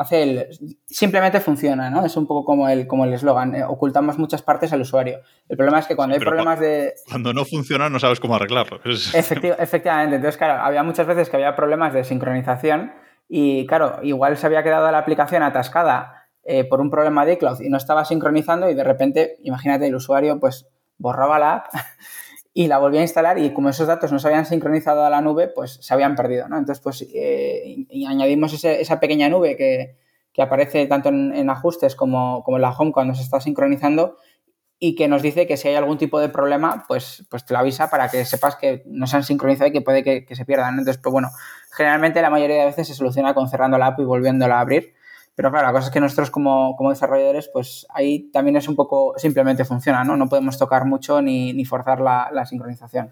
[0.00, 0.46] hace el,
[0.86, 2.06] simplemente funciona, ¿no?
[2.06, 5.20] Es un poco como el como el eslogan, eh, ocultamos muchas partes al usuario.
[5.46, 8.34] El problema es que cuando sí, hay problemas de cuando no funciona no sabes cómo
[8.34, 8.80] arreglarlo.
[8.84, 12.94] Efectiv efectivamente, entonces claro, había muchas veces que había problemas de sincronización
[13.28, 17.60] y claro, igual se había quedado la aplicación atascada eh, por un problema de iCloud
[17.60, 21.66] y no estaba sincronizando y de repente, imagínate, el usuario pues borraba la app
[22.60, 25.22] y la volví a instalar y como esos datos no se habían sincronizado a la
[25.22, 26.58] nube, pues se habían perdido, ¿no?
[26.58, 29.96] Entonces, pues eh, y añadimos esa pequeña nube que,
[30.34, 34.18] que aparece tanto en, ajustes como, como en la home cuando se está sincronizando
[34.78, 37.60] y que nos dice que si hay algún tipo de problema, pues, pues te lo
[37.60, 40.44] avisa para que sepas que no se han sincronizado y que puede que, que se
[40.44, 40.80] pierdan.
[40.80, 41.30] Entonces, pues bueno,
[41.72, 44.92] generalmente la mayoría de veces se soluciona con cerrando la app y volviéndola a abrir.
[45.40, 48.76] Pero claro, la cosa es que nosotros como, como, desarrolladores, pues ahí también es un
[48.76, 50.14] poco, simplemente funciona, ¿no?
[50.14, 53.10] No podemos tocar mucho ni, ni forzar la, la, sincronización.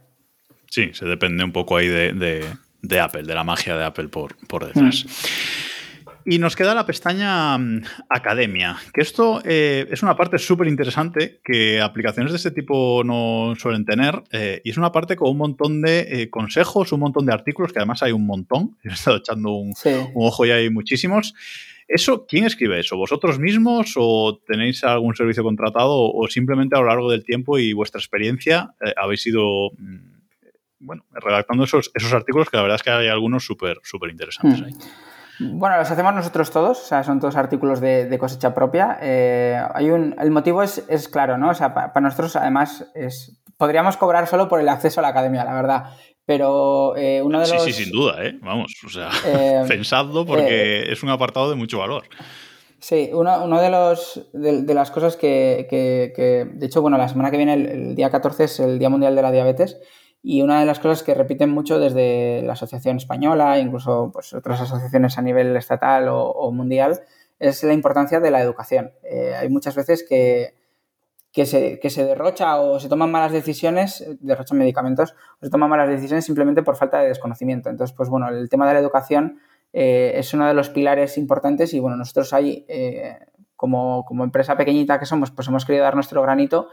[0.67, 2.45] Sí, se depende un poco ahí de, de,
[2.83, 5.07] de Apple, de la magia de Apple por, por detrás.
[5.07, 5.09] Mm.
[6.31, 11.41] Y nos queda la pestaña um, Academia, que esto eh, es una parte súper interesante
[11.43, 15.39] que aplicaciones de este tipo no suelen tener eh, y es una parte con un
[15.39, 19.17] montón de eh, consejos, un montón de artículos, que además hay un montón, he estado
[19.17, 19.89] echando un, sí.
[20.13, 21.33] un ojo y hay muchísimos.
[21.89, 22.97] ¿Eso quién escribe eso?
[22.97, 27.73] ¿Vosotros mismos o tenéis algún servicio contratado o simplemente a lo largo del tiempo y
[27.73, 30.19] vuestra experiencia eh, habéis ido mm,
[30.81, 34.61] bueno, redactando esos, esos artículos que la verdad es que hay algunos súper súper interesantes
[34.61, 34.65] mm.
[34.65, 34.73] ahí?
[35.41, 38.99] Bueno, los hacemos nosotros todos, o sea, son todos artículos de, cosecha propia.
[39.01, 41.51] Eh, hay un, el motivo es, es claro, ¿no?
[41.51, 45.45] O sea, para nosotros además es, podríamos cobrar solo por el acceso a la academia,
[45.45, 45.85] la verdad.
[46.29, 47.65] Pero eh, uno de los.
[47.65, 48.39] Sí, sí, sin duda, ¿eh?
[48.43, 52.05] Vamos, o sea, eh, pensadlo porque eh, es un apartado de mucho valor.
[52.81, 56.99] Sí, uno, uno de los de, de las cosas que, que, que, de hecho, bueno,
[56.99, 59.79] la semana que viene, el, el, día 14 es el Día Mundial de la Diabetes,
[60.23, 64.61] y una de las cosas que repiten mucho desde la Asociación Española, incluso pues, otras
[64.61, 67.01] asociaciones a nivel estatal o, o mundial,
[67.39, 68.93] es la importancia de la educación.
[69.03, 70.53] Eh, hay muchas veces que,
[71.33, 75.71] que se, que se derrocha o se toman malas decisiones, derrochan medicamentos, o se toman
[75.71, 77.69] malas decisiones simplemente por falta de desconocimiento.
[77.69, 79.39] Entonces, pues bueno, el tema de la educación
[79.73, 83.19] eh, es uno de los pilares importantes y bueno, nosotros ahí, eh,
[83.57, 86.69] como, como, empresa pequeñita que somos, pues hemos querido dar nuestro granito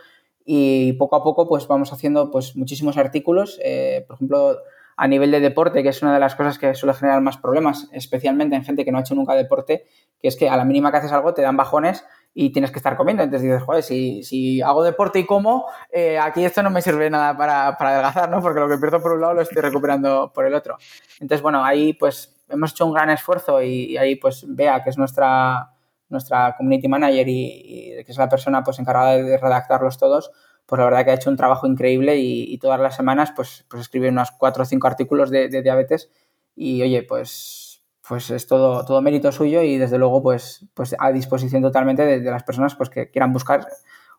[0.46, 4.58] y poco a poco pues vamos haciendo pues muchísimos artículos, eh, por ejemplo,
[4.96, 7.90] a nivel de deporte, que es una de las cosas que suele generar más problemas,
[7.92, 9.86] especialmente en gente que no ha hecho nunca deporte,
[10.22, 12.78] que es que a la mínima que haces algo te dan bajones y tienes que
[12.78, 13.24] estar comiendo.
[13.24, 17.10] Entonces dices, joder, si, si hago deporte y como, eh, aquí esto no me sirve
[17.10, 18.42] nada para, para, adelgazar, ¿no?
[18.42, 20.78] Porque lo que pierdo por un lado lo estoy recuperando por el otro.
[21.20, 24.92] Entonces, bueno, ahí pues hemos hecho un gran esfuerzo y, y ahí pues Bea, que
[24.92, 25.72] es nuestra,
[26.10, 30.32] nuestra community manager y, que es la persona pues encargada de redactarlos todos,
[30.66, 33.82] pues la verdad que ha hecho un trabajo increíble y, todas las semanas pues, pues
[33.82, 36.10] escribe unos cuatro o cinco artículos de, diabetes
[36.56, 37.65] y oye, pues,
[38.08, 42.32] pues es todo, todo mérito suyo y desde luego pues, pues a disposición totalmente de,
[42.32, 43.66] las personas pues que quieran buscar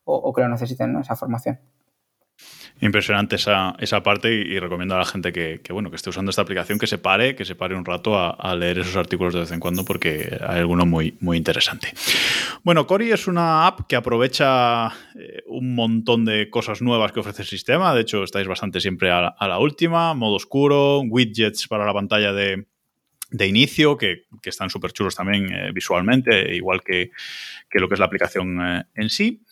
[0.04, 1.58] o, que lo necesiten, esa formación.
[2.80, 6.42] Impresionante esa, esa parte y, recomiendo a la gente que, bueno, que esté usando esta
[6.42, 9.50] aplicación que se pare, que se pare un rato a, leer esos artículos de vez
[9.50, 11.92] en cuando porque hay alguno muy, muy interesante.
[12.62, 17.42] Bueno, Cori es una app que aprovecha eh, un montón de cosas nuevas que ofrece
[17.42, 17.94] el sistema.
[17.94, 20.14] De hecho, estáis bastante siempre a, la última.
[20.14, 22.66] Modo oscuro, widgets para la pantalla de,
[23.44, 27.10] inicio, que, están súper chulos también eh, visualmente, igual que,
[27.72, 29.42] lo que es la aplicación eh, en sí.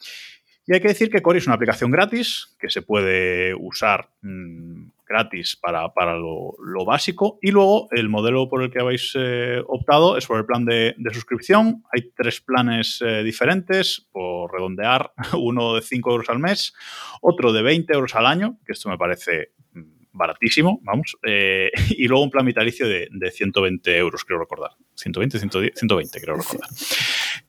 [0.67, 4.87] Y hay que decir que Cori es una aplicación gratis que se puede usar mm,
[5.07, 7.39] gratis para, lo, básico.
[7.43, 10.95] Y luego el modelo por el que habéis eh, optado es por el plan de,
[11.13, 11.83] suscripción.
[11.93, 16.73] Hay tres planes diferentes, por redondear, uno de 5 euros al mes,
[17.21, 22.09] otro de 20 euros al año, que esto me parece mm, baratísimo, vamos, eh, y
[22.09, 24.71] luego un plan vitalicio de, 120 euros, creo recordar.
[24.95, 26.71] 120, 120, creo recordar.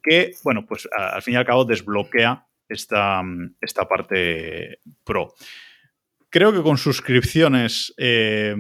[0.04, 3.22] Que, bueno, pues al fin y al cabo desbloquea esta,
[3.62, 5.34] esta parte pro.
[6.30, 8.56] Creo que con suscripciones eh,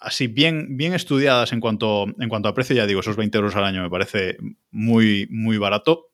[0.00, 3.56] así bien, bien estudiadas en cuanto, en cuanto a precio, ya digo, esos 20 euros
[3.56, 4.36] al año me parece
[4.70, 6.06] muy, muy barato.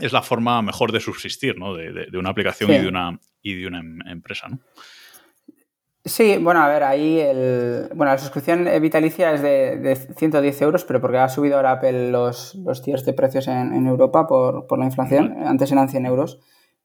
[0.00, 1.74] Es la forma mejor de subsistir, ¿no?
[1.74, 4.60] De, una aplicación y de una, y de una em, empresa, ¿no?
[6.08, 11.00] Sí, bueno, a ver, ahí el, bueno, la suscripción vitalicia es de, 110 euros, pero
[11.00, 15.36] porque ha subido ahora Apple los, los tiers de precios en, Europa por, la inflación.
[15.46, 16.40] Antes eran 100 euros.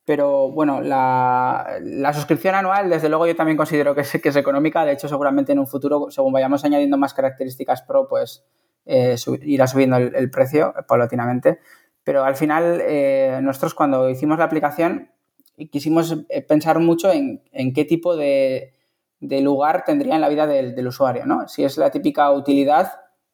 [0.06, 4.84] Pero bueno, la, suscripción anual, desde luego, yo también considero que es, que es económica.
[4.84, 8.46] De hecho, seguramente en un futuro, según vayamos añadiendo más características pro, pues
[8.86, 11.60] eh, irá subiendo el, precio paulatinamente.
[12.04, 15.12] Pero al final, eh, nosotros cuando hicimos la aplicación,
[15.72, 18.73] quisimos eh, pensar mucho en qué tipo de,
[19.24, 21.48] de lugar tendría en la vida del, usuario, ¿no?
[21.48, 22.92] Si es la típica utilidad,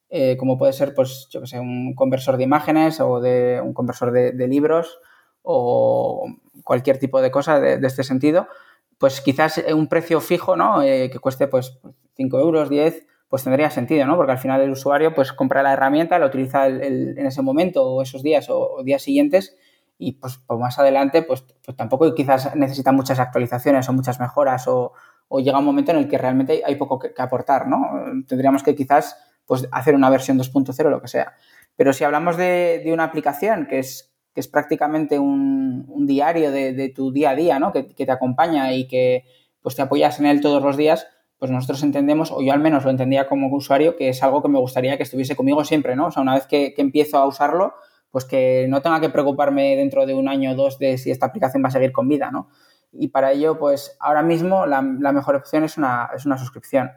[0.08, 3.74] eh, como puede ser, pues, yo que sé, un conversor de imágenes o de un
[3.74, 5.00] conversor de, libros
[5.42, 6.28] o
[6.62, 8.46] cualquier tipo de cosa de, este sentido,
[8.98, 10.82] pues quizás un precio fijo, ¿no?
[10.82, 11.80] Eh, que cueste, pues,
[12.14, 14.16] 5 euros, 10, pues tendría sentido, ¿no?
[14.16, 18.02] Porque al final el usuario, pues, compra la herramienta, la utiliza en ese momento o
[18.02, 19.56] esos días o, días siguientes
[19.98, 24.68] y, pues, pues más adelante, pues, pues tampoco quizás necesita muchas actualizaciones o muchas mejoras
[24.68, 24.92] o,
[25.32, 27.88] o llega un momento en el que realmente hay poco que, aportar, ¿no?
[28.26, 29.16] Tendríamos que quizás
[29.46, 31.34] pues, hacer una versión 2.0 o lo que sea.
[31.76, 37.12] Pero si hablamos de, una aplicación que es, que es prácticamente un, diario de, tu
[37.12, 37.70] día a día, ¿no?
[37.70, 39.24] Que, te acompaña y que
[39.62, 41.06] pues, te apoyas en él todos los días,
[41.38, 44.48] pues nosotros entendemos, o yo al menos lo entendía como usuario, que es algo que
[44.48, 46.08] me gustaría que estuviese conmigo siempre, ¿no?
[46.08, 47.74] O sea, una vez que, que empiezo a usarlo,
[48.10, 51.26] pues que no tenga que preocuparme dentro de un año o dos de si esta
[51.26, 52.48] aplicación va a seguir con vida, ¿no?
[52.92, 56.90] Y para ello, pues ahora mismo la, mejor opción es una, es una suscripción.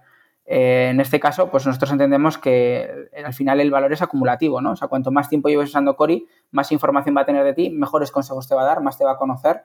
[0.46, 4.72] Eh, en este caso, pues nosotros entendemos que al final el valor es acumulativo, ¿no?
[4.72, 7.70] O sea, cuanto más tiempo lleves usando Cori, más información va a tener de ti,
[7.70, 9.64] mejores consejos te va a dar, más te va a conocer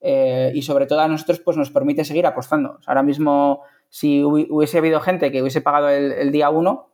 [0.00, 2.78] eh, y sobre todo a nosotros pues nos permite seguir apostando.
[2.86, 6.88] ahora mismo, si hubiese habido gente que hubiese pagado el, día 1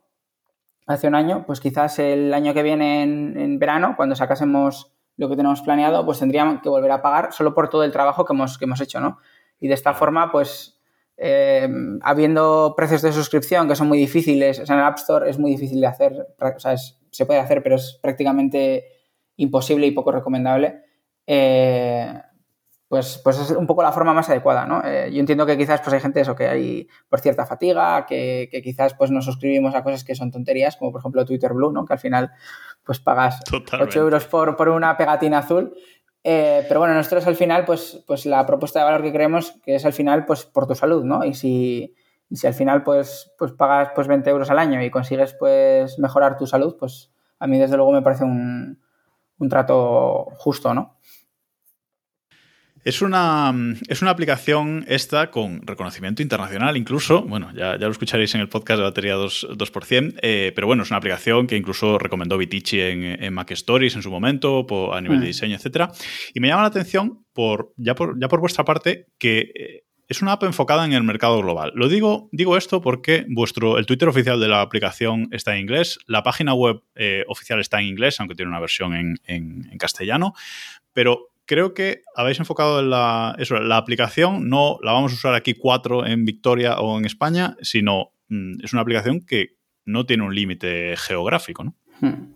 [0.87, 5.35] hace un año, pues quizás el año que viene en verano, cuando sacásemos lo que
[5.35, 8.57] tenemos planeado, pues tendríamos que volver a pagar solo por todo el trabajo que hemos,
[8.57, 9.17] que hemos hecho, ¿no?
[9.59, 10.79] Y de esta forma, pues,
[11.17, 11.67] eh,
[12.01, 15.37] habiendo precios de suscripción que son muy difíciles, o sea, en el App Store es
[15.37, 18.85] muy difícil de hacer, o sea, se puede hacer, pero es prácticamente
[19.35, 20.83] imposible y poco recomendable.
[21.27, 22.13] Eh,
[22.89, 24.81] pues, pues es un poco la forma más adecuada, ¿no?
[24.83, 28.49] Eh, yo entiendo que quizás pues hay gente eso, que hay por cierta fatiga, que,
[28.63, 31.85] quizás pues nos suscribimos a cosas que son tonterías, como por ejemplo Twitter Blue, ¿no?
[31.85, 32.31] Que al final
[32.83, 35.75] pues pagas 8 euros por, por, una pegatina azul.
[36.23, 39.75] Eh, pero bueno, nosotros al final, pues, pues la propuesta de valor que creemos que
[39.75, 41.23] es al final pues por tu salud, ¿no?
[41.23, 41.95] Y si,
[42.27, 45.99] y si al final pues, pues pagas pues 20 euros al año y consigues pues
[45.99, 48.79] mejorar tu salud, pues a mí desde luego me parece un,
[49.37, 50.97] un trato justo, ¿no?
[52.83, 53.53] Es una,
[53.87, 57.23] es una aplicación esta con reconocimiento internacional incluso.
[57.23, 60.83] Bueno, ya, ya lo escucharéis en el podcast de batería 2%, 2% eh, pero bueno,
[60.83, 65.01] es una aplicación que incluso recomendó Vitici en, en Mac Stories en su momento, a
[65.01, 65.27] nivel de mm.
[65.27, 65.91] diseño, etc.
[66.33, 70.21] Y me llama la atención, por, ya, por, ya por vuestra parte, que eh, es
[70.21, 71.71] una app enfocada en el mercado global.
[71.75, 75.99] Lo digo, digo esto porque vuestro, el Twitter oficial de la aplicación está en inglés,
[76.07, 79.77] la página web eh, oficial está en inglés, aunque tiene una versión en, en, en
[79.77, 80.33] castellano,
[80.93, 85.33] pero creo que habéis enfocado en la, eso, la aplicación, no la vamos a usar
[85.33, 90.23] aquí cuatro en Victoria o en España, sino mm, es una aplicación que no tiene
[90.23, 91.75] un límite geográfico, ¿no?
[92.01, 92.35] Hmm.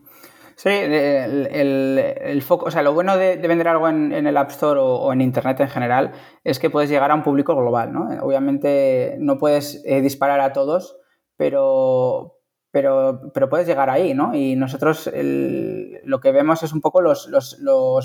[0.56, 5.14] Sí, el, foco, o sea, lo bueno de, vender algo en, el App Store o,
[5.14, 6.12] en Internet en general
[6.44, 8.08] es que puedes llegar a un público global, ¿no?
[8.24, 10.98] Obviamente no puedes eh, disparar a todos,
[11.38, 12.40] pero,
[12.74, 14.34] pero, pero puedes llegar ahí, ¿no?
[14.34, 17.30] Y nosotros lo que vemos es un poco los,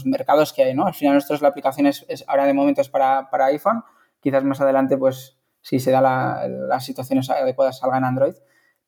[0.04, 0.87] mercados que hay, ¿no?
[0.87, 3.83] Al final nosotros la aplicación es, ahora de momento es para, iPhone,
[4.20, 8.35] quizás más adelante, pues, si se da las situaciones adecuadas salga en Android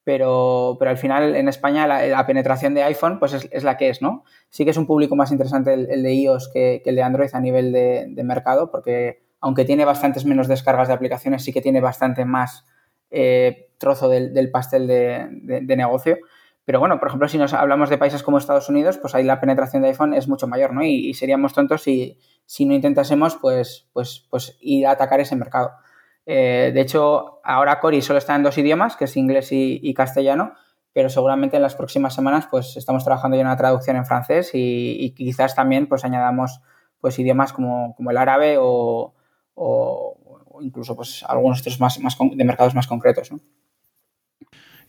[0.04, 4.02] pero, pero al final en España la, penetración de iPhone pues es, la que es,
[4.02, 4.24] ¿no?
[4.48, 7.40] Sí que es un público más interesante el, de iOS que, el de Android a
[7.40, 12.24] nivel de, mercado, porque aunque tiene bastantes menos descargas de aplicaciones, sí que tiene bastante
[12.24, 12.66] más
[13.10, 16.18] eh, trozo del, pastel de, negocio.
[16.64, 19.40] Pero bueno, por ejemplo, si nos hablamos de países como Estados Unidos, pues ahí la
[19.40, 20.84] penetración de iPhone es mucho mayor, ¿no?
[20.84, 25.72] Y, seríamos tontos si, si no intentásemos pues, pues, pues ir a atacar ese mercado.
[26.26, 30.52] Eh, de hecho, ahora Cori solo está en dos idiomas, que es inglés y, castellano,
[30.92, 34.50] pero seguramente en las próximas semanas pues estamos trabajando ya en una traducción en francés
[34.54, 36.60] y, quizás también pues añadamos
[37.00, 39.14] pues idiomas como, el árabe o,
[40.60, 43.32] incluso pues algunos otros más, más de mercados más concretos.
[43.32, 43.40] ¿no?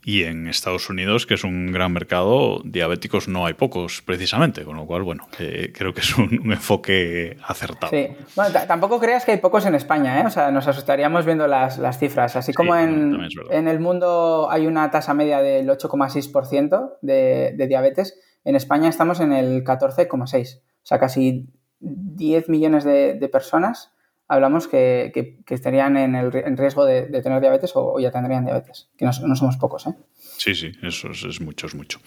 [0.04, 4.76] Y en Estados Unidos, que es un gran mercado, diabéticos no hay pocos, precisamente, con
[4.76, 7.92] lo cual, bueno, creo que es un, enfoque acertado.
[7.92, 10.26] Sí, bueno, tampoco creas que hay pocos en España, ¿eh?
[10.26, 12.36] O sea, nos asustaríamos viendo las, cifras.
[12.36, 13.18] Así como en,
[13.52, 19.20] en, el mundo hay una tasa media del 8,6% de, de diabetes, en España estamos
[19.20, 20.58] en el 14,6%.
[20.58, 21.48] O sea, casi
[21.80, 23.94] 10 millones de, de personas
[24.32, 25.12] hablamos que,
[25.50, 29.88] estarían en, el, riesgo de, tener diabetes o, ya tendrían diabetes, que no, somos pocos.
[29.88, 29.94] ¿eh?
[30.38, 32.00] Sí, sí, eso es, mucho, es mucho.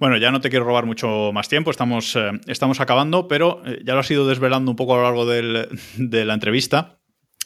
[0.00, 3.80] Bueno, ya no te quiero robar mucho más tiempo, estamos, eh, estamos acabando, pero eh,
[3.84, 6.95] ya lo has ido desvelando un poco a lo largo de la entrevista.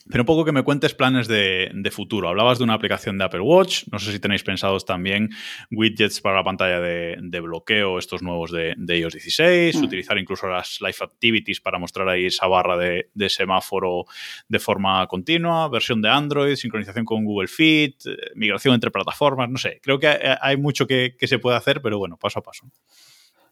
[0.08, 2.28] Pero un poco que me cuentes planes de, futuro.
[2.28, 3.84] Hablabas de una aplicación de Apple Watch.
[3.90, 5.30] No sé si tenéis pensados también
[5.70, 9.84] widgets para la pantalla de, bloqueo, estos nuevos de, iOS 16, mm.
[9.84, 14.04] utilizar incluso las Live Activities para mostrar ahí esa barra de, semáforo
[14.48, 19.50] de forma continua, versión de Android, sincronización con Google Fit, eh, migración entre plataformas.
[19.50, 20.08] No sé, creo que
[20.40, 22.66] hay mucho que, se puede hacer, pero bueno, paso a paso.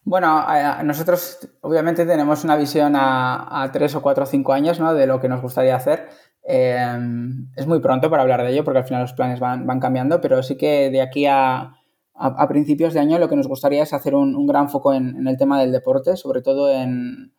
[0.04, 0.46] Bueno,
[0.84, 4.94] nosotros obviamente tenemos una visión a, a tres o cuatro o cinco años ¿no?
[4.94, 6.08] de lo que nos gustaría hacer
[6.50, 10.18] Em, es muy pronto para hablar de ello porque al final los planes van, cambiando,
[10.22, 11.74] pero sí que de aquí a,
[12.48, 15.60] principios de año lo que nos gustaría es hacer un, gran foco en, el tema
[15.60, 17.34] del deporte, sobre todo en,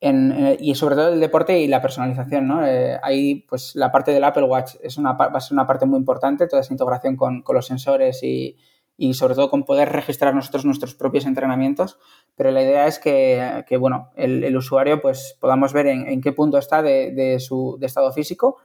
[0.00, 2.48] eh, y sobre todo el deporte y la personalización.
[2.48, 2.66] ¿no?
[2.66, 5.84] Eh, ahí pues la parte del Apple Watch es una, va a ser una parte
[5.84, 8.56] muy importante, toda esa integración con, con los sensores y,
[8.96, 11.98] y sobre todo con poder registrar nosotros nuestros propios entrenamientos,
[12.34, 16.82] pero la idea es que, bueno, el, usuario pues podamos ver en, qué punto está
[16.82, 18.56] de, su estado físico.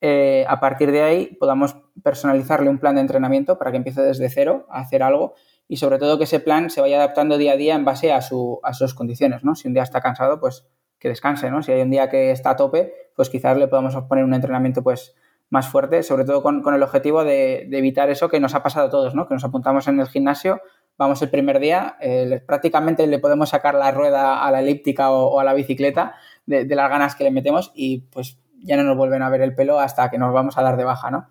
[0.00, 4.28] Eh, a partir de ahí podamos personalizarle un plan de entrenamiento para que empiece desde
[4.28, 5.34] cero a hacer algo
[5.68, 8.20] y sobre todo que ese plan se vaya adaptando día a día en base a,
[8.20, 9.54] su, a sus condiciones, ¿no?
[9.54, 10.66] Si un día está cansado, pues
[10.98, 11.62] que descanse, ¿no?
[11.62, 14.82] Si hay un día que está a tope, pues quizás le podamos poner un entrenamiento
[14.82, 15.14] pues
[15.52, 18.90] más fuerte, sobre todo con, el objetivo de, evitar eso que nos ha pasado a
[18.90, 19.28] todos, ¿no?
[19.28, 20.62] Que nos apuntamos en el gimnasio,
[20.96, 25.38] vamos el primer día, eh, prácticamente le podemos sacar la rueda a la elíptica o,
[25.38, 26.14] a la bicicleta
[26.46, 29.54] de, las ganas que le metemos y pues ya no nos vuelven a ver el
[29.54, 31.28] pelo hasta que nos vamos a dar de baja, ¿no?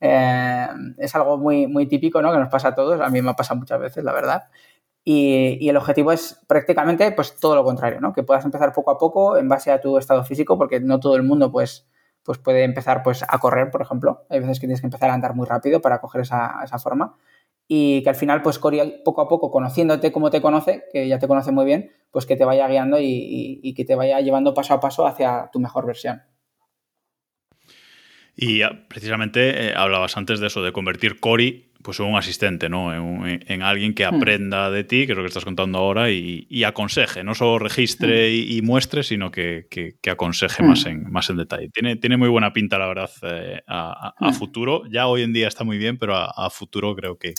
[0.00, 2.32] Eh, es algo muy, muy típico, ¿no?
[2.32, 4.44] Que nos pasa a todos, a mí me ha pasado muchas veces, la verdad.
[5.04, 8.14] Y, y, el objetivo es prácticamente pues todo lo contrario, ¿no?
[8.14, 11.16] Que puedas empezar poco a poco en base a tu estado físico, porque no todo
[11.16, 11.86] el mundo pues
[12.28, 14.26] pues puede empezar pues, a correr, por ejemplo.
[14.28, 17.16] Hay veces que tienes que empezar a andar muy rápido para coger esa, forma.
[17.66, 21.18] Y que al final, pues Cory, poco a poco, conociéndote como te conoce, que ya
[21.18, 24.74] te conoce muy bien, pues que te vaya guiando y que te vaya llevando paso
[24.74, 26.20] a paso hacia tu mejor versión.
[28.40, 32.92] Y ah, precisamente eh, hablabas antes de eso, de convertir Cori pues un asistente, ¿no?
[32.94, 34.14] En, alguien que hmm.
[34.14, 38.30] aprenda de ti, que es lo que estás contando ahora, y, aconseje, no solo registre
[38.30, 38.52] hmm.
[38.52, 39.66] y, muestre, sino que,
[40.10, 40.88] aconseje más, hmm.
[40.88, 41.68] en, más en detalle.
[41.70, 44.82] Tiene, tiene muy buena pinta, la verdad, eh, a, futuro.
[44.90, 47.34] Ya hoy en día está muy bien, pero a, futuro creo que,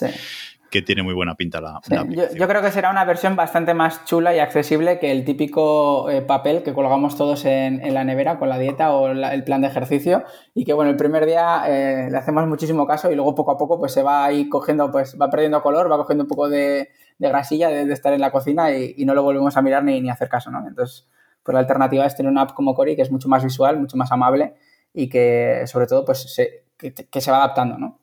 [0.70, 4.36] que tiene muy buena pinta la, yo, creo que será una versión bastante más chula
[4.36, 8.58] y accesible que el típico eh, papel que colgamos todos en, la nevera con la
[8.58, 12.48] dieta o el plan de ejercicio y que bueno, el primer día eh, le hacemos
[12.48, 15.62] muchísimo caso y luego poco a poco pues se va ahí cogiendo, pues va perdiendo
[15.62, 19.24] color, va cogiendo un poco de, grasilla de, estar en la cocina y, no lo
[19.24, 20.68] volvemos a mirar ni, ni hacer caso, ¿no?
[20.68, 21.08] Entonces,
[21.44, 23.98] pues la alternativa es tener una app como Cori que es mucho más visual, mucho
[23.98, 24.54] más amable
[24.94, 28.00] y que sobre todo pues se, que se va adaptando, ¿no?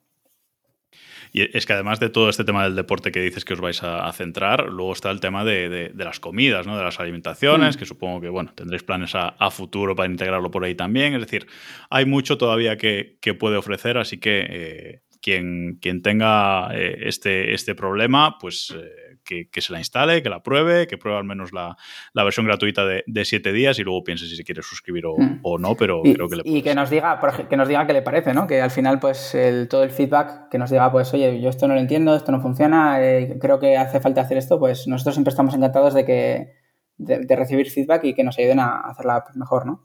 [1.37, 3.83] Y es que además de todo este tema del deporte que dices que os vais
[3.83, 6.79] a, centrar, luego está el tema de, las comidas, ¿no?
[6.79, 7.79] de las alimentaciones, mm.
[7.79, 11.13] que supongo que bueno, tendréis planes a, futuro para integrarlo por ahí también.
[11.13, 11.47] Es decir,
[11.91, 17.75] hay mucho todavía que, puede ofrecer, así que eh, quien, quien tenga eh, este, este
[17.75, 18.75] problema, pues...
[18.75, 21.77] Eh, que, se la instale, que la pruebe, que pruebe al menos la,
[22.15, 25.61] versión gratuita de, de, siete días y luego piense si se quiere suscribir o, hmm.
[25.61, 28.33] no, pero creo que le Y que nos diga, que nos diga qué le parece,
[28.33, 28.47] ¿no?
[28.47, 31.69] Que al final, pues, el, todo el feedback, que nos diga, pues, oye, yo esto
[31.69, 35.15] no lo entiendo, esto no funciona, eh, creo que hace falta hacer esto, pues nosotros
[35.15, 36.67] siempre estamos encantados de que
[36.99, 39.83] de, recibir feedback y que nos ayuden a hacerla mejor, ¿no?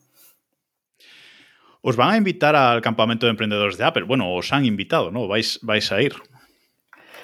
[1.84, 4.04] Os van a invitar al campamento de emprendedores de Apple.
[4.04, 5.28] Bueno, os han invitado, ¿no?
[5.28, 6.14] Vais, vais a ir.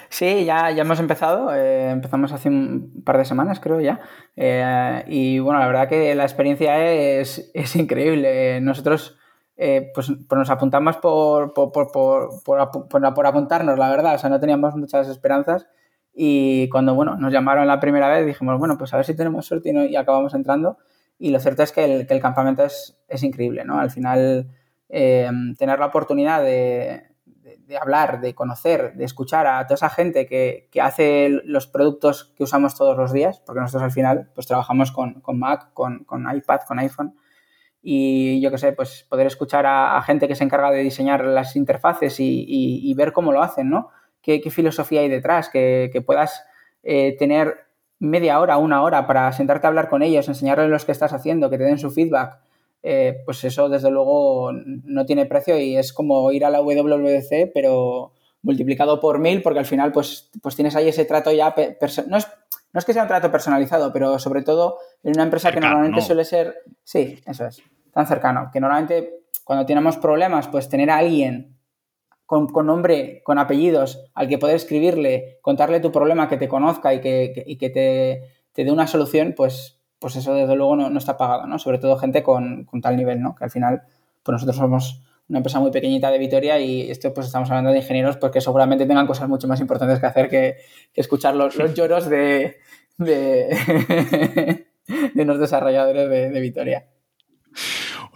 [0.09, 1.53] Sí, ya, ya hemos empezado.
[1.53, 3.99] Eh, empezamos hace un par de semanas, creo ya.
[4.35, 8.61] Eh, y bueno, la verdad que la experiencia es, increíble.
[8.61, 9.17] Nosotros
[9.57, 14.15] eh, pues, pues, nos apuntamos por por, por, por, apuntarnos, la verdad.
[14.15, 15.67] O sea, no teníamos muchas esperanzas.
[16.13, 19.45] Y cuando bueno, nos llamaron la primera vez, dijimos, bueno, pues a ver si tenemos
[19.45, 20.77] suerte y, acabamos entrando.
[21.19, 23.79] Y lo cierto es que el, que el campamento es, es, increíble, ¿no?
[23.79, 24.47] Al final,
[24.89, 27.03] tener la oportunidad de,
[27.67, 32.43] de, hablar, de conocer, de escuchar a toda esa gente que, hace los productos que
[32.43, 36.79] usamos todos los días, porque nosotros al final pues trabajamos con, Mac, con, iPad, con
[36.79, 37.15] iPhone,
[37.81, 41.55] y yo qué sé, pues poder escuchar a, gente que se encarga de diseñar las
[41.55, 43.89] interfaces y, ver cómo lo hacen, ¿no?
[44.21, 45.49] ¿Qué, filosofía hay detrás?
[45.49, 46.43] Que, puedas
[46.83, 47.67] eh, tener
[47.99, 51.49] media hora, una hora para sentarte a hablar con ellos, enseñarles lo que estás haciendo,
[51.49, 52.39] que te den su feedback,
[52.89, 57.51] eh, pues eso desde luego no tiene precio y es como ir a la WWDC,
[57.53, 58.13] pero
[58.43, 61.53] multiplicado por mil, porque al final pues, pues tienes ahí ese trato ya,
[62.07, 62.27] no es,
[62.71, 66.01] no es que sea un trato personalizado, pero sobre todo en una empresa que normalmente
[66.01, 67.61] suele ser, sí, eso es,
[67.91, 71.57] tan cercano, que normalmente cuando tenemos problemas, pues tener a alguien
[72.25, 77.01] con, nombre, con apellidos, al que poder escribirle, contarle tu problema, que te conozca y
[77.01, 78.21] que, y que te,
[78.53, 81.59] te dé una solución, pues pues eso desde luego no, está pagado, ¿no?
[81.59, 83.35] Sobre todo gente con, tal nivel, ¿no?
[83.35, 83.83] Que al final,
[84.23, 87.79] pues nosotros somos una empresa muy pequeñita de Vitoria y esto pues estamos hablando de
[87.79, 90.57] ingenieros porque seguramente tengan cosas mucho más importantes que hacer que,
[90.93, 92.57] escuchar los, lloros de,
[92.97, 94.65] de,
[95.15, 96.85] unos desarrolladores de, de Vitoria.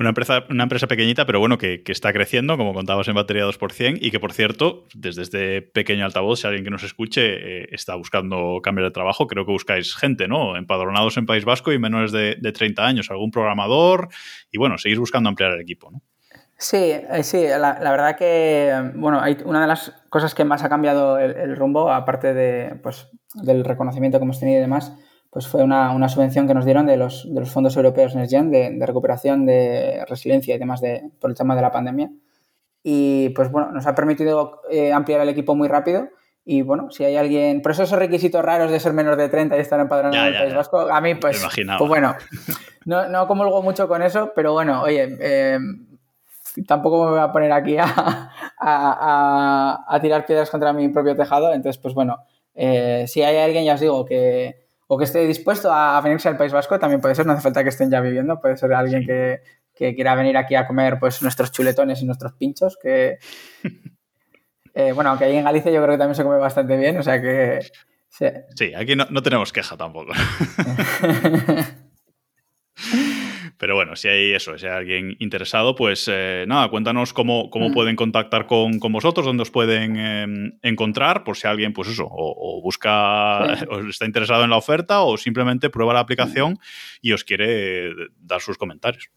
[0.01, 3.99] Una empresa, una empresa pequeñita, pero bueno, que, está creciendo, como contabas en batería 2%,
[4.01, 7.93] y que por cierto, desde este pequeño altavoz, si alguien que nos escuche eh, está
[7.93, 10.57] buscando cambiar de trabajo, creo que buscáis gente, ¿no?
[10.57, 14.09] Empadronados en País Vasco y menores de, 30 años, algún programador,
[14.51, 16.01] y bueno, seguís buscando ampliar el equipo, ¿no?
[16.57, 20.69] Sí, eh, sí, la, verdad que, bueno, hay una de las cosas que más ha
[20.69, 24.93] cambiado el, el rumbo, aparte de, pues, del reconocimiento que hemos tenido y demás,
[25.31, 28.51] pues fue una, una, subvención que nos dieron de los, de los fondos europeos NextGen
[28.51, 32.11] de, de, recuperación de resiliencia y demás de, por el tema de la pandemia.
[32.83, 36.09] Y pues bueno, nos ha permitido eh, ampliar el equipo muy rápido.
[36.43, 37.61] Y bueno, si hay alguien.
[37.61, 40.55] Por esos requisitos raros de ser menos de 30 y estar empadronado en el País
[40.55, 41.41] Vasco, a mí, pues.
[41.77, 42.15] Pues bueno,
[42.85, 45.59] no, no comulgo mucho con eso, pero bueno, oye, eh,
[46.67, 47.85] tampoco me voy a poner aquí a,
[48.59, 51.53] a, a, tirar piedras contra mi propio tejado.
[51.53, 52.25] Entonces, pues bueno,
[52.55, 56.35] eh, si hay alguien, ya os digo, que, o que esté dispuesto a venirse al
[56.35, 59.05] País Vasco, también puede ser, no hace falta que estén ya viviendo, puede ser alguien
[59.05, 59.39] que,
[59.73, 63.17] quiera venir aquí a comer pues nuestros chuletones y nuestros pinchos, que
[64.73, 67.03] eh, bueno, aunque ahí en Galicia yo creo que también se come bastante bien, o
[67.03, 67.59] sea que...
[68.09, 70.11] Sí, aquí no, no tenemos queja tampoco.
[73.61, 77.69] Pero bueno, si hay eso, si hay alguien interesado, pues eh, nada, cuéntanos cómo, cómo
[77.69, 77.73] mm.
[77.73, 82.59] pueden contactar con, vosotros, dónde os pueden em, encontrar, por si alguien, pues eso, o,
[82.63, 86.57] busca, o está interesado en la oferta, o simplemente prueba la aplicación
[87.03, 89.11] y os quiere dar sus comentarios.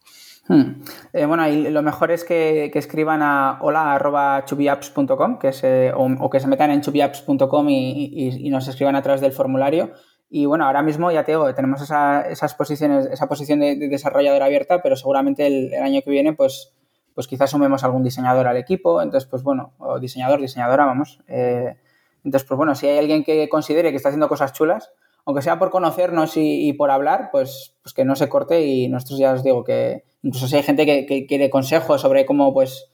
[0.46, 0.82] Hmm.
[1.14, 6.48] Eh, bueno, y lo mejor es que, escriban a hola.chubiapps.com que eh, o, que se
[6.48, 9.94] metan en chubiapps.com y, y, nos escriban a través del formulario
[10.36, 14.42] y bueno, ahora mismo ya te digo, tenemos esa, esas posiciones, esa posición de, desarrollador
[14.42, 16.74] abierta, pero seguramente el, año que viene, pues,
[17.14, 19.00] pues quizás sumemos algún diseñador al equipo.
[19.00, 21.20] Entonces, pues bueno, o diseñador, diseñadora, vamos.
[21.28, 21.76] Eh,
[22.24, 24.90] entonces, pues bueno, si hay alguien que considere que está haciendo cosas chulas,
[25.24, 29.20] aunque sea por conocernos y, por hablar, pues, pues que no se corte y nosotros
[29.20, 32.90] ya os digo que incluso si hay gente que, que quiere consejos sobre cómo, pues,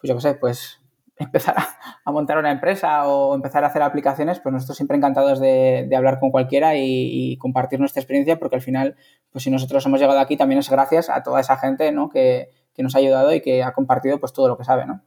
[0.00, 0.80] pues yo qué sé, pues
[1.16, 1.56] empezar
[2.04, 6.18] a, montar una empresa o empezar a hacer aplicaciones, pues nosotros siempre encantados de, hablar
[6.18, 8.96] con cualquiera y, compartir nuestra experiencia, porque al final,
[9.30, 12.08] pues si nosotros hemos llegado aquí también es gracias a toda esa gente ¿no?
[12.08, 15.02] que, que nos ha ayudado y que ha compartido pues todo lo que sabe, ¿no?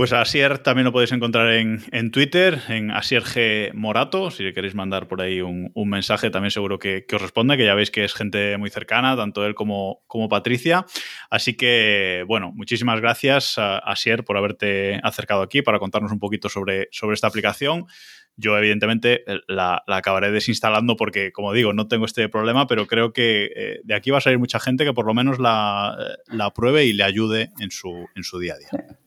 [0.00, 3.74] Pues Asier también lo podéis encontrar en, Twitter, en Asier G.
[3.74, 4.30] Morato.
[4.30, 7.74] Si le queréis mandar por ahí un, mensaje, también seguro que, os responde, que ya
[7.74, 10.86] veis que es gente muy cercana, tanto él como, como Patricia.
[11.28, 16.88] Así que, bueno, muchísimas gracias, Asier, por haberte acercado aquí para contarnos un poquito sobre,
[16.92, 17.84] sobre esta aplicación.
[18.36, 23.50] Yo, evidentemente, la, acabaré desinstalando porque, como digo, no tengo este problema, pero creo que
[23.54, 25.94] eh, de aquí va a salir mucha gente que por lo menos la,
[26.28, 28.98] la pruebe y le ayude en su, en su día a día.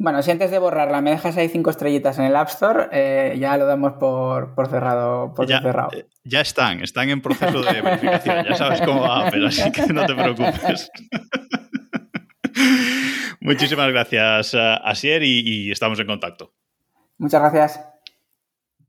[0.00, 3.36] Bueno, si antes de borrarla me dejas ahí cinco estrellitas en el App Store, eh,
[3.38, 5.34] ya lo damos por, cerrado.
[5.34, 5.90] Por ya, cerrado.
[5.92, 8.46] Eh, ya están, están en proceso de verificación.
[8.48, 10.90] ya sabes cómo va pero así que no te preocupes.
[13.40, 16.54] Muchísimas gracias, Asier, y estamos en contacto.
[17.18, 17.80] Muchas gracias.